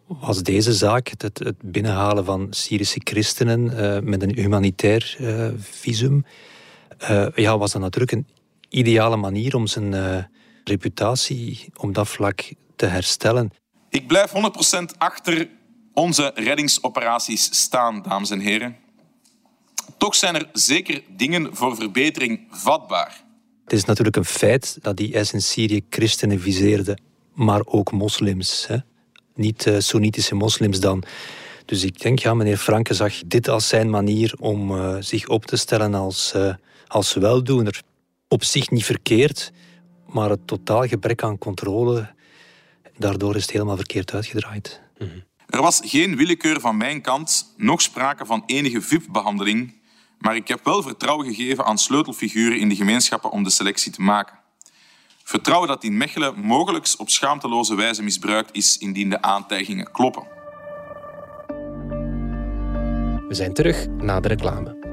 was 0.08 0.44
deze 0.44 0.74
zaak, 0.74 1.08
het, 1.18 1.40
het 1.40 1.56
binnenhalen 1.62 2.26
van 2.26 2.48
Syrische 2.50 3.02
christenen 3.04 3.64
uh, 3.66 4.00
met 4.00 4.22
een 4.22 4.36
humanitair 4.36 5.16
uh, 5.20 5.48
visum, 5.58 6.26
ja, 7.36 7.58
was 7.58 7.72
dat 7.72 7.82
natuurlijk 7.82 8.12
een 8.12 8.28
ideale 8.70 9.16
manier 9.16 9.56
om 9.56 9.68
zijn 9.68 10.28
reputatie 10.64 11.66
op 11.76 11.94
dat 11.94 12.08
vlak 12.08 12.42
te 12.76 12.86
herstellen. 12.86 13.52
Ik 13.90 14.08
blijf 14.08 14.32
100% 14.32 14.98
achter 14.98 15.48
onze 15.94 16.32
reddingsoperaties 16.36 17.62
staan, 17.62 18.02
dames 18.02 18.30
en 18.30 18.40
heren. 18.40 18.76
Toch 19.98 20.16
zijn 20.16 20.36
er 20.36 20.50
zeker 20.54 21.02
dingen 21.10 21.56
voor 21.56 21.76
verbetering 21.76 22.48
vatbaar. 22.50 23.24
Het 23.64 23.74
is 23.74 23.86
natuurlijk 23.86 24.16
een 24.16 24.26
feit 24.26 24.78
dat 24.82 24.98
die 24.98 25.14
IS 25.14 25.34
in 25.34 25.42
Syrië 25.42 25.82
christenen 25.90 26.40
viseerde, 26.40 26.98
maar 27.34 27.62
ook 27.66 27.92
moslims. 27.92 28.68
Hè? 28.68 28.78
Niet 29.36 29.66
uh, 29.66 29.80
Soenitische 29.80 30.36
moslims 30.36 30.80
dan. 30.80 31.04
Dus 31.66 31.84
ik 31.84 32.02
denk, 32.02 32.20
ja, 32.20 32.34
meneer 32.34 32.58
Franke 32.58 32.94
zag 32.94 33.14
dit 33.26 33.48
als 33.48 33.68
zijn 33.68 33.90
manier 33.90 34.34
om 34.40 34.72
uh, 34.72 34.96
zich 35.00 35.28
op 35.28 35.46
te 35.46 35.56
stellen 35.56 35.94
als, 35.94 36.34
uh, 36.36 36.54
als 36.88 37.13
weldoener. 37.13 37.82
Op 38.28 38.44
zich 38.44 38.70
niet 38.70 38.86
verkeerd, 38.86 39.52
maar 40.08 40.30
het 40.30 40.48
totaal 40.48 40.88
gebrek 40.88 41.24
aan 41.24 41.38
controle, 41.38 42.13
daardoor 42.98 43.36
is 43.36 43.41
het 43.41 43.52
helemaal 43.52 43.76
verkeerd 43.76 44.13
uitgedraaid. 44.13 44.82
Mm 44.98 45.08
-hmm. 45.08 45.24
Er 45.49 45.62
was 45.62 45.82
geen 45.84 46.15
willekeur 46.15 46.60
van 46.60 46.77
mijn 46.77 47.01
kant, 47.01 47.53
nog 47.58 47.82
sprake 47.82 48.25
van 48.25 48.43
enige 48.45 48.82
VIP-behandeling, 48.82 49.82
maar 50.19 50.36
ik 50.36 50.47
heb 50.47 50.60
wel 50.63 50.82
vertrouwen 50.82 51.25
gegeven 51.25 51.65
aan 51.65 51.77
sleutelfiguren 51.77 52.60
in 52.60 52.69
de 52.69 52.75
gemeenschappen 52.75 53.32
om 53.32 53.43
de 53.43 53.49
selectie 53.49 53.91
te 53.91 54.01
maken. 54.01 54.39
Vertrouwen 55.23 55.67
dat 55.67 55.84
in 55.84 55.97
Mechelen 55.97 56.39
mogelijk 56.39 56.93
op 56.97 57.10
schaamteloze 57.10 57.75
wijze 57.75 58.03
misbruikt 58.03 58.49
is 58.56 58.77
indien 58.77 59.10
de 59.10 59.21
aantijgingen 59.21 59.91
kloppen. 59.91 60.27
We 63.27 63.39
zijn 63.39 63.53
terug 63.53 63.88
na 63.88 64.19
de 64.19 64.27
reclame. 64.27 64.92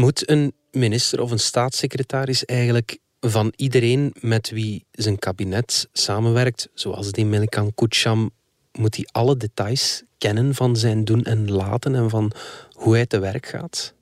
Moet 0.00 0.30
een 0.30 0.52
minister 0.70 1.20
of 1.20 1.30
een 1.30 1.38
staatssecretaris 1.38 2.44
eigenlijk 2.44 2.98
van 3.20 3.52
iedereen 3.56 4.14
met 4.20 4.50
wie 4.50 4.84
zijn 4.90 5.18
kabinet 5.18 5.88
samenwerkt, 5.92 6.68
zoals 6.74 7.12
die 7.12 7.26
Melkan 7.26 7.74
Kucham, 7.74 8.30
moet 8.72 8.96
hij 8.96 9.08
alle 9.12 9.36
details 9.36 10.02
kennen 10.18 10.54
van 10.54 10.76
zijn 10.76 11.04
doen 11.04 11.22
en 11.24 11.50
laten 11.50 11.94
en 11.94 12.10
van 12.10 12.32
hoe 12.72 12.94
hij 12.94 13.06
te 13.06 13.18
werk 13.18 13.46
gaat? 13.46 13.94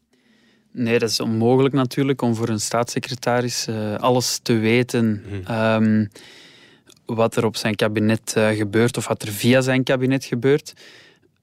Nee, 0.73 0.99
dat 0.99 1.11
is 1.11 1.21
onmogelijk 1.21 1.75
natuurlijk 1.75 2.23
om 2.23 2.35
voor 2.35 2.49
een 2.49 2.61
staatssecretaris 2.61 3.67
uh, 3.69 3.95
alles 3.95 4.39
te 4.43 4.53
weten. 4.53 5.25
Um, 5.51 6.09
wat 7.07 7.37
er 7.37 7.45
op 7.45 7.57
zijn 7.57 7.75
kabinet 7.75 8.35
uh, 8.37 8.49
gebeurt 8.49 8.97
of 8.97 9.09
wat 9.09 9.23
er 9.23 9.33
via 9.33 9.61
zijn 9.61 9.85
kabinet 9.85 10.25
gebeurt. 10.25 10.73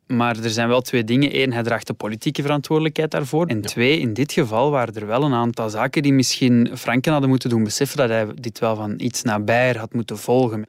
Maar 0.07 0.37
er 0.37 0.49
zijn 0.49 0.67
wel 0.67 0.81
twee 0.81 1.03
dingen. 1.03 1.41
Eén, 1.41 1.53
hij 1.53 1.63
draagt 1.63 1.87
de 1.87 1.93
politieke 1.93 2.41
verantwoordelijkheid 2.41 3.11
daarvoor. 3.11 3.45
En 3.45 3.61
twee, 3.61 3.99
in 3.99 4.13
dit 4.13 4.31
geval 4.31 4.71
waren 4.71 4.93
er 4.93 5.07
wel 5.07 5.23
een 5.23 5.33
aantal 5.33 5.69
zaken 5.69 6.03
die 6.03 6.13
misschien 6.13 6.69
Franken 6.73 7.11
hadden 7.11 7.29
moeten 7.29 7.49
doen 7.49 7.63
beseffen 7.63 7.97
dat 7.97 8.09
hij 8.09 8.27
dit 8.35 8.59
wel 8.59 8.75
van 8.75 8.93
iets 8.97 9.21
nabijer 9.21 9.77
had 9.77 9.93
moeten 9.93 10.17
volgen. 10.17 10.65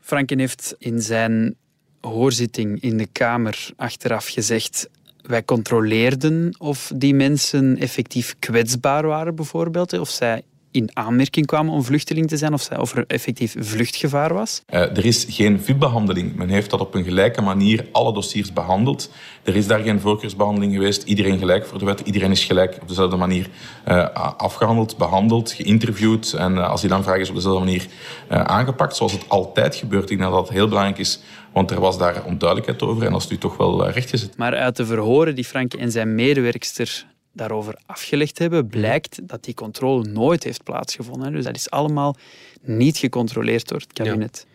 Franken 0.00 0.38
heeft 0.38 0.74
in 0.78 1.00
zijn 1.00 1.54
hoorzitting 2.00 2.80
in 2.80 2.96
de 2.96 3.06
Kamer 3.12 3.70
achteraf 3.76 4.26
gezegd 4.26 4.88
wij 5.22 5.44
controleerden 5.44 6.54
of 6.58 6.92
die 6.94 7.14
mensen 7.14 7.78
effectief 7.78 8.36
kwetsbaar 8.38 9.06
waren, 9.06 9.34
bijvoorbeeld. 9.34 9.98
Of 9.98 10.08
zij 10.08 10.42
in 10.70 10.90
aanmerking 10.92 11.46
kwamen 11.46 11.72
om 11.72 11.84
vluchteling 11.84 12.28
te 12.28 12.36
zijn 12.36 12.52
of, 12.52 12.70
of 12.70 12.96
er 12.96 13.04
effectief 13.06 13.54
vluchtgevaar 13.58 14.34
was? 14.34 14.62
Uh, 14.70 14.80
er 14.80 15.04
is 15.04 15.26
geen 15.28 15.60
VIP-behandeling. 15.60 16.34
Men 16.36 16.48
heeft 16.48 16.70
dat 16.70 16.80
op 16.80 16.94
een 16.94 17.04
gelijke 17.04 17.40
manier 17.40 17.86
alle 17.92 18.12
dossiers 18.12 18.52
behandeld. 18.52 19.10
Er 19.42 19.56
is 19.56 19.66
daar 19.66 19.80
geen 19.80 20.00
voorkeursbehandeling 20.00 20.72
geweest. 20.72 21.02
Iedereen 21.02 21.38
gelijk 21.38 21.66
voor 21.66 21.78
de 21.78 21.84
wet. 21.84 22.00
Iedereen 22.00 22.30
is 22.30 22.44
gelijk 22.44 22.78
op 22.80 22.88
dezelfde 22.88 23.16
manier 23.16 23.46
uh, 23.88 24.08
afgehandeld, 24.36 24.96
behandeld, 24.96 25.52
geïnterviewd. 25.52 26.32
En 26.32 26.52
uh, 26.54 26.70
als 26.70 26.80
die 26.80 26.90
dan 26.90 27.02
vraag 27.02 27.18
is 27.18 27.28
op 27.28 27.34
dezelfde 27.34 27.64
manier 27.64 27.86
aangepakt, 28.28 28.96
zoals 28.96 29.12
het 29.12 29.28
altijd 29.28 29.74
gebeurt. 29.74 30.10
Ik 30.10 30.18
denk 30.18 30.30
dat 30.30 30.46
dat 30.46 30.48
heel 30.48 30.68
belangrijk 30.68 30.98
is 30.98 31.20
want 31.52 31.70
er 31.70 31.80
was 31.80 31.98
daar 31.98 32.24
onduidelijkheid 32.24 32.82
over 32.82 33.06
en 33.06 33.12
dat 33.12 33.20
is 33.20 33.28
nu 33.28 33.38
toch 33.38 33.56
wel 33.56 33.90
rechtgezet. 33.90 34.36
Maar 34.36 34.56
uit 34.56 34.76
de 34.76 34.86
verhoren 34.86 35.34
die 35.34 35.44
Frank 35.44 35.74
en 35.74 35.90
zijn 35.90 36.14
medewerkster 36.14 37.06
daarover 37.38 37.78
afgelegd 37.86 38.38
hebben, 38.38 38.66
blijkt 38.66 39.28
dat 39.28 39.44
die 39.44 39.54
controle 39.54 40.04
nooit 40.04 40.44
heeft 40.44 40.62
plaatsgevonden. 40.62 41.32
Dus 41.32 41.44
dat 41.44 41.56
is 41.56 41.70
allemaal 41.70 42.16
niet 42.62 42.96
gecontroleerd 42.96 43.68
door 43.68 43.78
het 43.78 43.92
kabinet. 43.92 44.46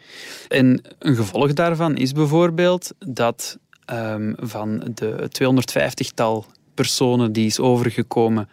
En 0.48 0.82
een 1.00 1.15
gevolg 1.15 1.54
daarvan 1.54 1.96
is 1.96 2.12
bijvoorbeeld 2.12 2.93
dat 3.00 3.58
um, 3.91 4.36
van 4.39 4.91
de 4.93 5.30
250-tal 5.41 6.46
personen 6.74 7.34
die 7.34 7.46
is 7.46 7.60
overgekomen 7.60 8.50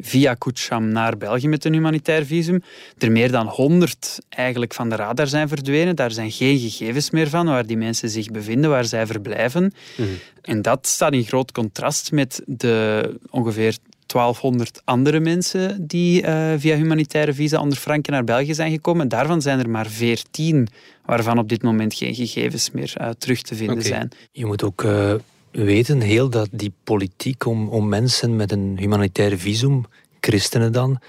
via 0.00 0.34
Kucham 0.34 0.88
naar 0.88 1.16
België 1.16 1.48
met 1.48 1.64
een 1.64 1.72
humanitair 1.72 2.26
visum. 2.26 2.62
Er 2.98 3.12
meer 3.12 3.30
dan 3.30 3.46
100 3.46 4.18
eigenlijk 4.28 4.74
van 4.74 4.88
de 4.88 4.96
radar 4.96 5.26
zijn 5.26 5.48
verdwenen. 5.48 5.96
Daar 5.96 6.10
zijn 6.10 6.30
geen 6.30 6.58
gegevens 6.58 7.10
meer 7.10 7.28
van 7.28 7.46
waar 7.46 7.66
die 7.66 7.76
mensen 7.76 8.08
zich 8.08 8.30
bevinden, 8.30 8.70
waar 8.70 8.84
zij 8.84 9.06
verblijven. 9.06 9.72
Mhm. 9.96 10.08
En 10.42 10.62
dat 10.62 10.86
staat 10.86 11.12
in 11.12 11.24
groot 11.24 11.52
contrast 11.52 12.12
met 12.12 12.42
de 12.46 13.02
ongeveer 13.30 13.76
1200 14.12 14.82
andere 14.84 15.20
mensen 15.20 15.86
die 15.86 16.22
uh, 16.22 16.52
via 16.56 16.76
humanitaire 16.76 17.34
visa 17.34 17.60
onder 17.60 17.78
Franken 17.78 18.12
naar 18.12 18.24
België 18.24 18.54
zijn 18.54 18.70
gekomen. 18.70 19.08
Daarvan 19.08 19.42
zijn 19.42 19.58
er 19.58 19.70
maar 19.70 19.86
14 19.86 20.68
waarvan 21.04 21.38
op 21.38 21.48
dit 21.48 21.62
moment 21.62 21.94
geen 21.94 22.14
gegevens 22.14 22.70
meer 22.70 22.94
uh, 23.00 23.08
terug 23.18 23.42
te 23.42 23.54
vinden 23.54 23.82
zijn. 23.82 24.10
Je 24.32 24.46
moet 24.46 24.62
ook 24.62 24.82
uh, 24.82 25.14
weten, 25.52 26.00
heel 26.00 26.28
dat 26.28 26.48
die 26.50 26.72
politiek 26.84 27.46
om, 27.46 27.68
om 27.68 27.88
mensen 27.88 28.36
met 28.36 28.52
een 28.52 28.78
humanitair 28.78 29.38
visum, 29.38 29.84
christenen 30.20 30.72
dan, 30.72 31.00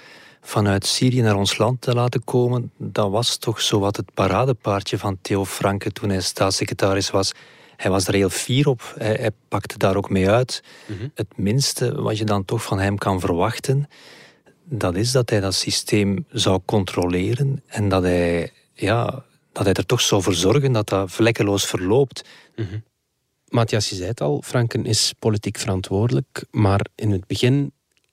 vanuit 0.42 0.86
Syrië 0.86 1.22
naar 1.22 1.36
ons 1.36 1.58
land 1.58 1.82
te 1.82 1.94
laten 1.94 2.24
komen, 2.24 2.72
dat 2.78 3.12
was 3.12 3.38
toch 3.38 3.62
zo 3.62 3.80
wat 3.80 3.96
het 3.96 4.14
paradepaardje 4.14 4.98
van 4.98 5.18
Theo 5.22 5.46
Franke 5.46 5.92
toen 5.92 6.10
hij 6.10 6.22
staatssecretaris 6.22 7.10
was. 7.10 7.32
Hij 7.76 7.92
was 7.92 8.08
er 8.08 8.14
heel 8.14 8.30
fier 8.30 8.68
op. 8.68 8.94
Hij, 8.98 9.32
pakte 9.48 9.78
daar 9.78 9.96
ook 9.96 10.10
mee 10.10 10.30
uit. 10.30 10.64
Mhm. 10.86 11.08
Het 11.14 11.38
minste 11.38 12.02
wat 12.02 12.18
je 12.18 12.26
dan 12.26 12.46
toch 12.46 12.64
van 12.64 12.80
hem 12.80 12.98
kan 12.98 13.20
verwachten, 13.20 13.88
dat 14.64 14.96
is 14.96 15.12
dat 15.12 15.30
hij 15.30 15.40
dat 15.40 15.54
systeem 15.54 16.26
zou 16.30 16.60
controleren 16.66 17.64
en 17.66 17.90
dat 17.90 18.04
hij, 18.04 18.52
ja, 18.74 19.24
dat 19.52 19.66
hij 19.66 19.74
er 19.74 19.86
toch 19.86 20.02
zou 20.02 20.22
voor 20.22 20.34
zorgen 20.34 20.72
dat 20.72 20.90
dat 20.90 21.12
vlekkeloos 21.12 21.66
verloopt. 21.66 22.24
Mm 22.56 22.84
Matthias, 23.54 23.90
je 23.90 23.96
zei 23.96 24.08
het 24.08 24.22
al, 24.22 24.42
Franken 24.46 24.86
is 24.86 25.14
politiek 25.20 25.58
verantwoordelijk, 25.58 26.46
maar 26.52 26.86
in 26.96 27.12
het 27.12 27.28
begin 27.28 27.72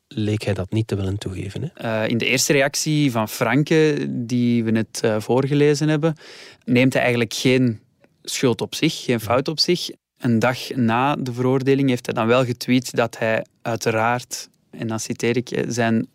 leek 0.09 0.43
hij 0.43 0.55
dat 0.55 0.71
niet 0.71 0.87
te 0.87 0.97
willen 0.97 1.19
toegeven. 1.19 1.73
Hè? 1.75 2.03
Uh, 2.03 2.09
in 2.11 2.19
de 2.19 2.25
eerste 2.27 2.53
reactie 2.53 3.11
van 3.11 3.29
Franke, 3.29 4.07
die 4.09 4.65
we 4.65 4.71
net 4.71 5.01
uh, 5.05 5.21
voorgelezen 5.21 5.89
hebben, 5.89 6.17
neemt 6.65 6.93
hij 6.93 7.03
eigenlijk 7.03 7.35
geen 7.35 7.81
schuld 8.23 8.61
op 8.61 8.75
zich, 8.75 9.03
geen 9.05 9.21
fout 9.21 9.49
op 9.49 9.59
zich. 9.59 9.91
Een 10.19 10.39
dag 10.39 10.75
na 10.75 11.17
de 11.17 11.33
veroordeling 11.33 11.89
heeft 11.89 12.07
hij 12.07 12.15
dan 12.15 12.27
wel 12.27 12.45
getweet 12.45 12.97
dat 12.97 13.19
hij 13.19 13.45
uiteraard, 13.63 14.49
en 14.71 14.87
dan 14.87 15.01
citeer 15.01 15.37
ik, 15.37 15.65
zijn 15.69 16.09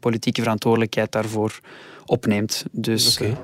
politieke 0.00 0.42
verantwoordelijkheid 0.42 1.12
daarvoor 1.12 1.60
opneemt. 2.06 2.64
Dus, 2.70 3.16
okay. 3.16 3.36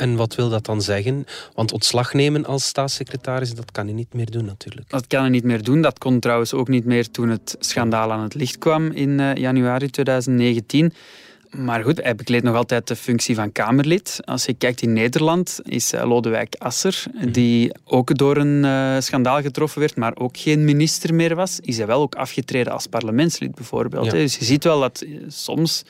En 0.00 0.16
wat 0.16 0.34
wil 0.34 0.48
dat 0.48 0.64
dan 0.64 0.82
zeggen? 0.82 1.24
Want 1.54 1.72
ontslag 1.72 2.14
nemen 2.14 2.44
als 2.44 2.64
staatssecretaris, 2.64 3.54
dat 3.54 3.70
kan 3.72 3.84
hij 3.84 3.94
niet 3.94 4.14
meer 4.14 4.30
doen 4.30 4.44
natuurlijk. 4.44 4.90
Dat 4.90 5.06
kan 5.06 5.20
hij 5.20 5.30
niet 5.30 5.44
meer 5.44 5.62
doen. 5.62 5.82
Dat 5.82 5.98
kon 5.98 6.20
trouwens 6.20 6.52
ook 6.52 6.68
niet 6.68 6.84
meer 6.84 7.10
toen 7.10 7.28
het 7.28 7.56
schandaal 7.58 8.12
aan 8.12 8.22
het 8.22 8.34
licht 8.34 8.58
kwam 8.58 8.90
in 8.90 9.20
eh, 9.20 9.34
januari 9.34 9.90
2019. 9.90 10.92
Maar 11.50 11.82
goed, 11.82 12.02
hij 12.02 12.14
bekleedt 12.14 12.44
nog 12.44 12.56
altijd 12.56 12.88
de 12.88 12.96
functie 12.96 13.34
van 13.34 13.52
Kamerlid. 13.52 14.20
Als 14.24 14.44
je 14.44 14.54
kijkt 14.54 14.82
in 14.82 14.92
Nederland, 14.92 15.60
is 15.62 15.92
eh, 15.92 16.08
Lodewijk 16.08 16.54
Asser, 16.58 17.04
mhm. 17.14 17.32
die 17.32 17.74
ook 17.84 18.16
door 18.16 18.36
een 18.36 18.64
uh, 18.64 19.00
schandaal 19.00 19.42
getroffen 19.42 19.80
werd, 19.80 19.96
maar 19.96 20.16
ook 20.16 20.36
geen 20.36 20.64
minister 20.64 21.14
meer 21.14 21.34
was, 21.34 21.60
is 21.60 21.76
hij 21.76 21.86
wel 21.86 22.00
ook 22.00 22.14
afgetreden 22.14 22.72
als 22.72 22.86
parlementslid 22.86 23.54
bijvoorbeeld. 23.54 24.10
Dus 24.10 24.36
je 24.36 24.44
ziet 24.44 24.64
wel 24.64 24.80
dat 24.80 25.04
soms 25.28 25.84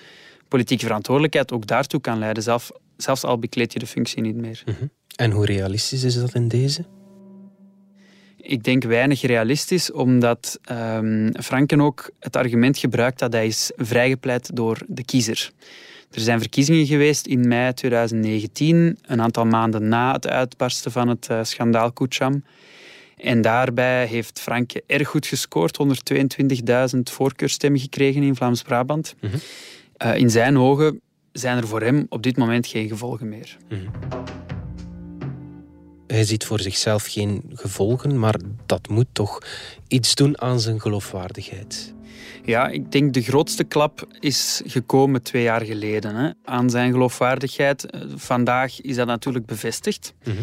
politieke 0.48 0.84
verantwoordelijkheid 0.84 1.52
ook 1.52 1.66
daartoe 1.66 2.00
kan 2.00 2.18
leiden. 2.18 2.42
Zelf 2.42 2.70
zelfs 3.02 3.24
al 3.24 3.38
bekleed 3.38 3.72
je 3.72 3.78
de 3.78 3.86
functie 3.86 4.22
niet 4.22 4.36
meer. 4.36 4.62
Mhm. 4.66 4.86
En 5.16 5.30
hoe 5.30 5.46
realistisch 5.46 6.02
is 6.02 6.14
dat 6.14 6.34
in 6.34 6.48
deze? 6.48 6.84
Ik 8.36 8.62
denk 8.62 8.84
weinig 8.84 9.22
realistisch, 9.22 9.92
omdat 9.92 10.60
um, 10.72 11.32
Franken 11.42 11.80
ook 11.80 12.10
het 12.18 12.36
argument 12.36 12.78
gebruikt 12.78 13.18
dat 13.18 13.32
hij 13.32 13.46
is 13.46 13.72
vrijgepleit 13.76 14.56
door 14.56 14.78
de 14.86 15.04
kiezer. 15.04 15.50
Er 16.10 16.20
zijn 16.20 16.40
verkiezingen 16.40 16.86
geweest 16.86 17.26
in 17.26 17.48
mei 17.48 17.72
2019, 17.74 18.98
een 19.02 19.20
aantal 19.20 19.44
maanden 19.44 19.88
na 19.88 20.12
het 20.12 20.28
uitbarsten 20.28 20.92
van 20.92 21.08
het 21.08 21.28
uh, 21.30 21.38
schandaal 21.42 21.92
Kucham. 21.92 22.44
En 23.16 23.40
daarbij 23.40 24.06
heeft 24.06 24.40
Franke 24.40 24.82
erg 24.86 25.08
goed 25.08 25.26
gescoord, 25.26 25.78
122.000 26.94 26.98
voorkeurstemmen 27.02 27.80
gekregen 27.80 28.22
in 28.22 28.36
Vlaams-Brabant. 28.36 29.14
Mhm. 29.20 29.36
uh, 29.98 30.16
in 30.16 30.30
zijn 30.30 30.58
ogen 30.58 31.00
zijn 31.32 31.56
er 31.56 31.66
voor 31.66 31.82
hem 31.82 32.06
op 32.08 32.22
dit 32.22 32.36
moment 32.36 32.66
geen 32.66 32.88
gevolgen 32.88 33.28
meer. 33.28 33.56
Mhm. 33.68 33.80
Hij 36.06 36.24
ziet 36.24 36.44
voor 36.44 36.60
zichzelf 36.60 37.06
geen 37.06 37.42
gevolgen, 37.52 38.18
maar 38.18 38.36
dat 38.66 38.88
moet 38.88 39.06
toch 39.12 39.38
iets 39.88 40.14
doen 40.14 40.40
aan 40.40 40.60
zijn 40.60 40.80
geloofwaardigheid. 40.80 41.94
Ja, 42.44 42.68
ik 42.68 42.92
denk 42.92 43.14
de 43.14 43.22
grootste 43.22 43.64
klap 43.64 44.06
is 44.20 44.62
gekomen 44.64 45.22
twee 45.22 45.42
jaar 45.42 45.64
geleden 45.64 46.14
hè, 46.14 46.30
aan 46.44 46.70
zijn 46.70 46.92
geloofwaardigheid. 46.92 47.90
Eh, 47.90 48.00
vandaag 48.14 48.80
is 48.80 48.96
dat 48.96 49.06
natuurlijk 49.06 49.46
bevestigd. 49.46 50.14
Mm 50.24 50.36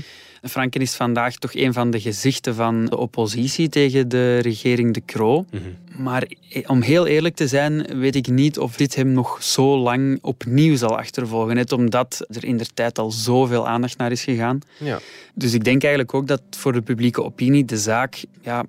Franken 0.43 0.81
is 0.81 0.95
vandaag 0.95 1.35
toch 1.35 1.55
een 1.55 1.73
van 1.73 1.91
de 1.91 1.99
gezichten 1.99 2.55
van 2.55 2.85
de 2.85 2.97
oppositie 2.97 3.69
tegen 3.69 4.09
de 4.09 4.37
regering 4.37 4.93
De 4.93 5.01
Croo. 5.05 5.45
Mhm. 5.51 6.03
Maar 6.03 6.23
eh, 6.49 6.69
om 6.69 6.81
heel 6.81 7.07
eerlijk 7.07 7.35
te 7.35 7.47
zijn, 7.47 7.99
weet 7.99 8.15
ik 8.15 8.27
niet 8.27 8.59
of 8.59 8.75
dit 8.75 8.95
hem 8.95 9.11
nog 9.11 9.43
zo 9.43 9.77
lang 9.77 10.19
opnieuw 10.21 10.75
zal 10.75 10.97
achtervolgen. 10.97 11.55
Net 11.55 11.71
omdat 11.71 12.25
er 12.29 12.45
in 12.45 12.57
der 12.57 12.73
tijd 12.73 12.99
al 12.99 13.11
zoveel 13.11 13.67
aandacht 13.67 13.97
naar 13.97 14.11
is 14.11 14.23
gegaan. 14.23 14.59
Ja. 14.77 14.99
Dus 15.33 15.53
ik 15.53 15.63
denk 15.63 15.81
eigenlijk 15.81 16.13
ook 16.13 16.27
dat 16.27 16.41
voor 16.49 16.73
de 16.73 16.81
publieke 16.81 17.23
opinie 17.23 17.65
de 17.65 17.77
zaak 17.77 18.23
ja, 18.41 18.65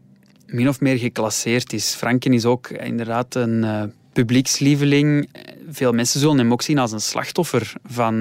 min 0.49 0.69
of 0.69 0.81
meer 0.81 0.99
geclasseerd 0.99 1.73
is. 1.73 1.95
Franken 1.95 2.33
is 2.33 2.45
ook 2.45 2.69
inderdaad 2.69 3.35
een 3.35 3.63
uh, 3.63 3.83
publiekslieveling. 4.13 5.29
Veel 5.71 5.93
mensen 5.93 6.21
zullen 6.21 6.39
hem 6.39 6.53
ook 6.53 6.63
zien 6.63 6.79
als 6.79 6.93
een 6.93 7.01
slachtoffer 7.01 7.73
van 7.85 8.15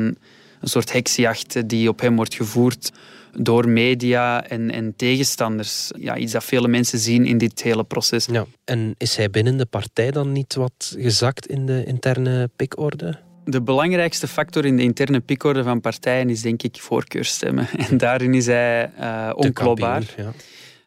een 0.60 0.68
soort 0.70 0.94
heksjacht 0.94 1.70
die 1.70 1.90
op 1.90 2.00
hem 2.00 2.16
wordt 2.16 2.36
gevoerd 2.36 2.92
door 3.40 3.70
media 3.70 4.48
en, 4.48 4.72
en 4.72 4.94
tegenstanders. 4.96 5.92
Ja, 5.98 6.18
iets 6.18 6.32
dat 6.32 6.44
vele 6.44 6.68
mensen 6.68 7.00
zien 7.00 7.26
in 7.26 7.38
dit 7.38 7.62
hele 7.62 7.84
proces. 7.84 8.26
Ja. 8.26 8.46
En 8.66 8.96
is 8.98 9.16
hij 9.16 9.30
binnen 9.30 9.58
de 9.58 9.66
partij 9.66 10.12
dan 10.12 10.32
niet 10.32 10.56
wat 10.56 10.96
gezakt 11.00 11.48
in 11.48 11.66
de 11.66 11.84
interne 11.86 12.50
pikorde? 12.56 13.20
De 13.46 13.62
belangrijkste 13.62 14.28
factor 14.28 14.66
in 14.66 14.78
de 14.78 14.84
interne 14.84 15.20
pikorde 15.20 15.64
van 15.64 15.82
partijen 15.82 16.30
is 16.30 16.42
denk 16.42 16.64
ik 16.64 16.78
voorkeurstemmen. 16.80 17.68
En 17.90 17.98
daarin 17.98 18.34
is 18.34 18.46
hij 18.46 18.92
uh, 19.00 19.30
onkloopbaar. 19.36 20.04
Ja. 20.18 20.34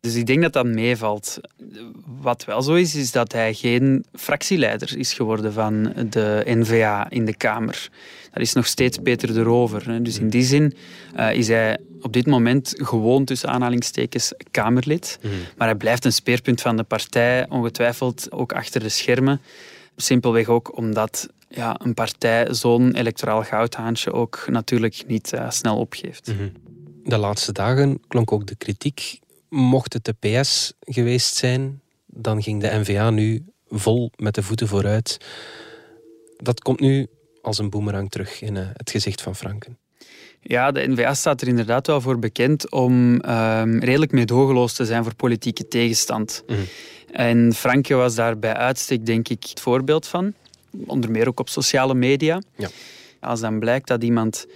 Dus 0.00 0.14
ik 0.14 0.26
denk 0.26 0.42
dat 0.42 0.52
dat 0.52 0.66
meevalt. 0.66 1.40
Wat 2.20 2.44
wel 2.44 2.62
zo 2.62 2.74
is, 2.74 2.94
is 2.94 3.12
dat 3.12 3.32
hij 3.32 3.54
geen 3.54 4.04
fractieleider 4.12 4.98
is 4.98 5.12
geworden 5.12 5.52
van 5.52 5.92
de 6.10 6.42
NVA 6.44 7.10
in 7.10 7.24
de 7.24 7.36
Kamer. 7.36 7.88
Dat 8.32 8.42
is 8.42 8.52
nog 8.52 8.66
steeds 8.66 8.98
Peter 9.02 9.34
de 9.34 9.42
Rover. 9.42 10.02
Dus 10.02 10.18
in 10.18 10.28
die 10.28 10.42
zin 10.42 10.74
uh, 11.16 11.32
is 11.32 11.48
hij 11.48 11.78
op 12.00 12.12
dit 12.12 12.26
moment 12.26 12.74
gewoon 12.76 13.24
tussen 13.24 13.48
aanhalingstekens 13.48 14.32
Kamerlid. 14.50 15.18
Mhm. 15.22 15.32
Maar 15.56 15.68
hij 15.68 15.76
blijft 15.76 16.04
een 16.04 16.12
speerpunt 16.12 16.60
van 16.60 16.76
de 16.76 16.82
partij, 16.82 17.48
ongetwijfeld 17.48 18.32
ook 18.32 18.52
achter 18.52 18.80
de 18.80 18.88
schermen. 18.88 19.40
Simpelweg 19.96 20.48
ook 20.48 20.76
omdat 20.76 21.28
ja, 21.48 21.80
een 21.82 21.94
partij 21.94 22.54
zo'n 22.54 22.94
electoraal 22.94 23.42
goudhaantje 23.42 24.12
ook 24.12 24.44
natuurlijk 24.46 25.02
niet 25.06 25.32
uh, 25.34 25.50
snel 25.50 25.76
opgeeft. 25.78 26.26
Mhm. 26.26 26.48
De 27.04 27.18
laatste 27.18 27.52
dagen 27.52 28.00
klonk 28.08 28.32
ook 28.32 28.46
de 28.46 28.56
kritiek 28.56 29.18
Mocht 29.50 29.92
het 29.92 30.04
de 30.04 30.40
PS 30.40 30.72
geweest 30.80 31.34
zijn, 31.34 31.80
dan 32.06 32.42
ging 32.42 32.60
de 32.60 32.78
NVA 32.78 33.10
nu 33.10 33.44
vol 33.68 34.10
met 34.16 34.34
de 34.34 34.42
voeten 34.42 34.68
vooruit. 34.68 35.16
Dat 36.36 36.60
komt 36.60 36.80
nu 36.80 37.06
als 37.42 37.58
een 37.58 37.70
boemerang 37.70 38.10
terug 38.10 38.42
in 38.42 38.56
eh, 38.56 38.66
het 38.72 38.90
gezicht 38.90 39.22
van 39.22 39.36
Franken. 39.36 39.78
Ja, 40.42 40.70
de 40.70 40.88
NVA 40.88 41.14
staat 41.14 41.40
er 41.40 41.48
inderdaad 41.48 41.86
wel 41.86 42.00
voor 42.00 42.18
bekend 42.18 42.70
om 42.70 43.12
um, 43.12 43.78
redelijk 43.78 44.12
meedogenloos 44.12 44.72
te 44.72 44.84
zijn 44.84 45.04
voor 45.04 45.14
politieke 45.14 45.68
tegenstand. 45.68 46.42
Mhm. 46.46 46.58
En 47.12 47.52
Franke 47.54 47.94
was 47.94 48.14
daar 48.14 48.38
bij 48.38 48.54
uitstek, 48.54 49.06
denk 49.06 49.28
ik, 49.28 49.44
het 49.48 49.60
voorbeeld 49.60 50.06
van. 50.06 50.34
Onder 50.86 51.10
meer 51.10 51.28
ook 51.28 51.40
op 51.40 51.48
sociale 51.48 51.94
media. 51.94 52.42
Ja. 52.56 52.68
Als 53.20 53.40
dan 53.40 53.58
blijkt 53.58 53.88
dat 53.88 54.02
iemand 54.02 54.46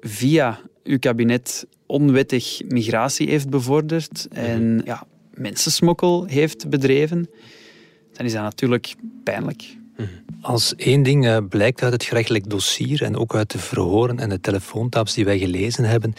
via 0.00 0.60
uw 0.84 0.98
kabinet 0.98 1.66
onwettig 1.86 2.60
migratie 2.68 3.28
heeft 3.28 3.48
bevorderd 3.48 4.28
en 4.30 4.74
mhm. 4.74 4.86
ja, 4.86 5.06
mensensmokkel 5.34 6.24
heeft 6.24 6.68
bedreven, 6.68 7.30
dan 8.12 8.26
is 8.26 8.32
dat 8.32 8.42
natuurlijk 8.42 8.94
pijnlijk. 9.24 9.76
Mhm. 9.96 10.08
Als 10.40 10.74
één 10.74 11.02
ding 11.02 11.26
uh, 11.26 11.38
blijkt 11.48 11.82
uit 11.82 11.92
het 11.92 12.04
gerechtelijk 12.04 12.50
dossier 12.50 13.02
en 13.02 13.16
ook 13.16 13.34
uit 13.34 13.50
de 13.50 13.58
verhoren 13.58 14.18
en 14.18 14.28
de 14.28 14.40
telefoontaps 14.40 15.14
die 15.14 15.24
wij 15.24 15.38
gelezen 15.38 15.84
hebben, 15.84 16.14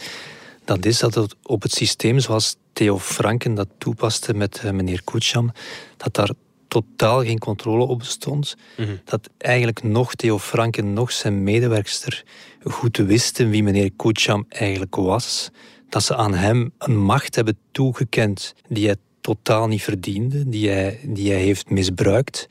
dat 0.64 0.84
is 0.84 0.98
dat 0.98 1.14
het 1.14 1.34
op 1.42 1.62
het 1.62 1.72
systeem 1.72 2.18
zoals 2.18 2.56
Theo 2.72 2.98
Franken 2.98 3.54
dat 3.54 3.68
toepaste 3.78 4.34
met 4.34 4.62
uh, 4.64 4.70
meneer 4.70 5.02
Kucham, 5.04 5.52
dat 5.96 6.14
daar 6.14 6.30
totaal 6.72 7.24
geen 7.24 7.38
controle 7.38 7.84
op 7.84 7.98
bestond. 7.98 8.54
Mhm. 8.76 8.96
Dat 9.04 9.30
eigenlijk 9.38 9.82
nog 9.82 10.14
Theo 10.14 10.38
Franken, 10.38 10.92
nog 10.92 11.12
zijn 11.12 11.42
medewerkster 11.42 12.24
goed 12.64 12.96
wisten 12.96 13.50
wie 13.50 13.62
meneer 13.62 13.90
Kucham 13.96 14.46
eigenlijk 14.48 14.94
was. 14.94 15.50
Dat 15.88 16.02
ze 16.02 16.16
aan 16.16 16.34
hem 16.34 16.72
een 16.78 16.96
macht 16.96 17.34
hebben 17.34 17.58
toegekend 17.72 18.54
die 18.68 18.86
hij 18.86 18.96
totaal 19.20 19.68
niet 19.68 19.82
verdiende, 19.82 20.48
die 20.48 20.68
hij, 20.68 21.00
die 21.02 21.32
hij 21.32 21.40
heeft 21.40 21.70
misbruikt. 21.70 22.48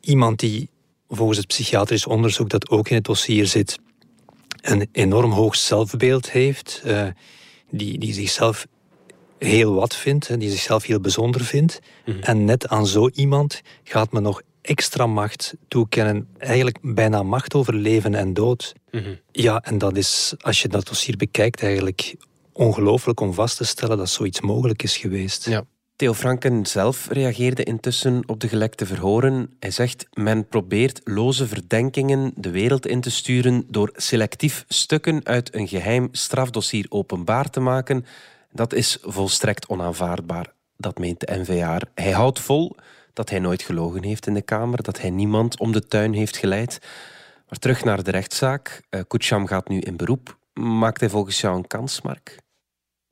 Iemand 0.00 0.38
die 0.38 0.68
volgens 1.08 1.38
het 1.38 1.46
psychiatrisch 1.46 2.06
onderzoek 2.06 2.48
dat 2.48 2.70
ook 2.70 2.88
in 2.88 2.94
het 2.96 3.04
dossier 3.04 3.46
zit, 3.46 3.78
een 4.60 4.88
enorm 4.92 5.30
hoog 5.30 5.56
zelfbeeld 5.56 6.30
heeft, 6.30 6.80
eh, 6.84 7.06
die, 7.70 7.98
die 7.98 8.12
zichzelf 8.12 8.66
heel 9.48 9.74
wat 9.74 9.96
vindt, 9.96 10.28
hè, 10.28 10.36
die 10.36 10.50
zichzelf 10.50 10.84
heel 10.84 11.00
bijzonder 11.00 11.44
vindt. 11.44 11.80
En 12.20 12.44
net 12.44 12.68
aan 12.68 12.86
zo 12.86 13.08
iemand 13.08 13.60
gaat 13.84 14.12
men 14.12 14.22
nog 14.22 14.42
extra 14.62 15.06
macht 15.06 15.54
toekennen, 15.68 16.28
eigenlijk 16.38 16.78
bijna 16.82 17.22
macht 17.22 17.54
over 17.54 17.74
leven 17.74 18.14
en 18.14 18.34
dood. 18.34 18.72
Ja, 19.32 19.62
en 19.62 19.78
dat 19.78 19.96
is, 19.96 20.34
als 20.40 20.62
je 20.62 20.68
dat 20.68 20.86
dossier 20.86 21.16
bekijkt, 21.16 21.62
eigenlijk 21.62 22.14
ongelooflijk 22.52 23.20
om 23.20 23.34
vast 23.34 23.56
te 23.56 23.64
stellen 23.64 23.96
dat 23.96 24.08
zoiets 24.08 24.40
mogelijk 24.40 24.82
is 24.82 24.96
geweest. 24.96 25.46
Ja. 25.46 25.64
Theo 25.96 26.14
Franken 26.14 26.66
zelf 26.66 27.08
reageerde 27.10 27.62
intussen 27.62 28.22
op 28.26 28.40
de 28.40 28.48
gelekte 28.48 28.86
verhoren. 28.86 29.54
Hij 29.58 29.70
zegt: 29.70 30.06
Men 30.12 30.48
probeert 30.48 31.00
loze 31.04 31.46
verdenkingen 31.46 32.32
de 32.36 32.50
wereld 32.50 32.86
in 32.86 33.00
te 33.00 33.10
sturen 33.10 33.64
door 33.68 33.90
selectief 33.96 34.64
stukken 34.68 35.20
uit 35.24 35.54
een 35.54 35.68
geheim 35.68 36.08
strafdossier 36.12 36.86
openbaar 36.88 37.50
te 37.50 37.60
maken. 37.60 38.04
Dat 38.52 38.72
is 38.72 38.98
volstrekt 39.00 39.66
onaanvaardbaar. 39.66 40.52
Dat 40.76 40.98
meent 40.98 41.20
de 41.20 41.38
NVA. 41.38 41.80
Hij 41.94 42.10
houdt 42.10 42.40
vol 42.40 42.76
dat 43.12 43.30
hij 43.30 43.38
nooit 43.38 43.62
gelogen 43.62 44.04
heeft 44.04 44.26
in 44.26 44.34
de 44.34 44.42
Kamer, 44.42 44.82
dat 44.82 45.00
hij 45.00 45.10
niemand 45.10 45.58
om 45.58 45.72
de 45.72 45.86
tuin 45.86 46.12
heeft 46.12 46.36
geleid. 46.36 46.78
Maar 47.48 47.58
terug 47.58 47.84
naar 47.84 48.02
de 48.02 48.10
rechtszaak. 48.10 48.82
Uh, 48.90 49.00
Kucham 49.06 49.46
gaat 49.46 49.68
nu 49.68 49.78
in 49.78 49.96
beroep. 49.96 50.38
Maakt 50.52 51.00
hij 51.00 51.08
volgens 51.08 51.40
jou 51.40 51.56
een 51.56 51.66
kans, 51.66 52.02
Mark? 52.02 52.38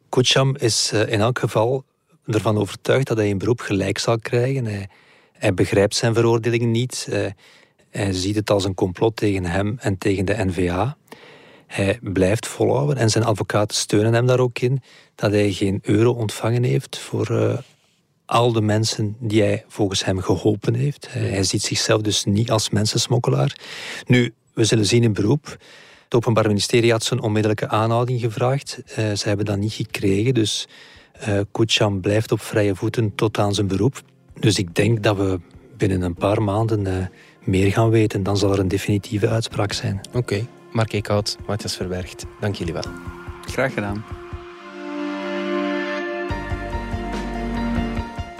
Kucham 0.09 0.57
is 0.57 0.93
uh, 0.93 1.13
in 1.13 1.21
elk 1.21 1.39
geval 1.39 1.85
ervan 2.27 2.57
overtuigd 2.59 3.07
dat 3.07 3.17
hij 3.17 3.29
in 3.29 3.39
beroep 3.39 3.61
gelijk 3.61 3.99
zal 3.99 4.19
krijgen. 4.19 4.65
Hij, 4.65 4.89
hij 5.33 5.55
begrijpt 5.55 5.95
zijn 5.95 6.15
veroordeling 6.15 6.63
niet. 6.63 7.07
Uh, 7.11 7.27
hij 7.91 8.13
ziet 8.13 8.35
het 8.35 8.51
als 8.51 8.65
een 8.65 8.75
complot 8.75 9.17
tegen 9.17 9.45
hem 9.45 9.77
en 9.81 9.99
tegen 9.99 10.25
de 10.25 10.45
NVA. 10.45 10.97
Hij 11.67 11.99
blijft 12.03 12.47
volhouden 12.47 12.97
en 12.97 13.11
zijn 13.11 13.25
advocaten 13.25 13.77
steunen 13.77 14.15
hem 14.15 14.27
daar 14.27 14.41
ook 14.41 14.59
in 14.59 14.83
dat 15.19 15.33
hij 15.33 15.53
geen 15.53 15.79
euro 15.83 16.11
ontvangen 16.11 16.63
heeft 16.63 16.99
voor 16.99 17.31
uh, 17.31 17.59
al 18.25 18.53
de 18.53 18.61
mensen 18.61 19.17
die 19.19 19.43
hij 19.43 19.65
volgens 19.69 20.05
hem 20.05 20.21
geholpen 20.21 20.75
heeft. 20.75 21.07
Hij, 21.11 21.23
hij 21.23 21.43
ziet 21.43 21.63
zichzelf 21.63 22.01
dus 22.01 22.25
niet 22.25 22.51
als 22.51 22.71
mensensmokkelaar. 22.71 23.59
Nu, 24.07 24.35
we 24.55 24.65
zullen 24.65 24.87
zien 24.87 25.03
in 25.03 25.13
beroep. 25.13 25.57
Het 26.05 26.15
Openbaar 26.15 26.47
Ministerie 26.47 26.91
had 26.91 27.05
zijn 27.05 27.21
onmiddellijke 27.21 27.69
aanhouding 27.69 28.21
gevraagd. 28.21 28.79
Uh, 28.87 28.95
ze 28.95 29.29
hebben 29.29 29.47
dat 29.47 29.57
niet 29.57 29.73
gekregen, 29.73 30.35
dus 30.35 30.69
uh, 31.29 31.41
Kucham 31.53 32.01
blijft 32.01 32.33
op 32.33 32.41
vrije 32.41 32.75
voeten 32.75 33.15
tot 33.15 33.39
aan 33.39 33.55
zijn 33.55 33.67
beroep. 33.67 34.03
Dus 34.41 34.59
ik 34.59 34.75
denk 34.75 35.03
dat 35.03 35.17
we 35.17 35.41
binnen 35.77 36.03
een 36.03 36.15
paar 36.15 36.43
maanden 36.43 36.87
uh, 36.87 36.97
meer 37.45 37.73
gaan 37.73 37.91
weten. 37.91 38.23
Dan 38.23 38.37
zal 38.37 38.53
er 38.53 38.59
een 38.59 38.69
definitieve 38.69 39.29
uitspraak 39.29 39.73
zijn. 39.73 40.01
Oké. 40.09 40.19
Okay. 40.19 40.47
Mark 40.73 40.93
Eekhout, 40.93 41.37
Matthias 41.47 41.77
Verwerkt, 41.77 42.25
dank 42.41 42.55
jullie 42.55 42.73
wel. 42.73 42.85
Graag 43.47 43.75
gedaan. 43.75 44.18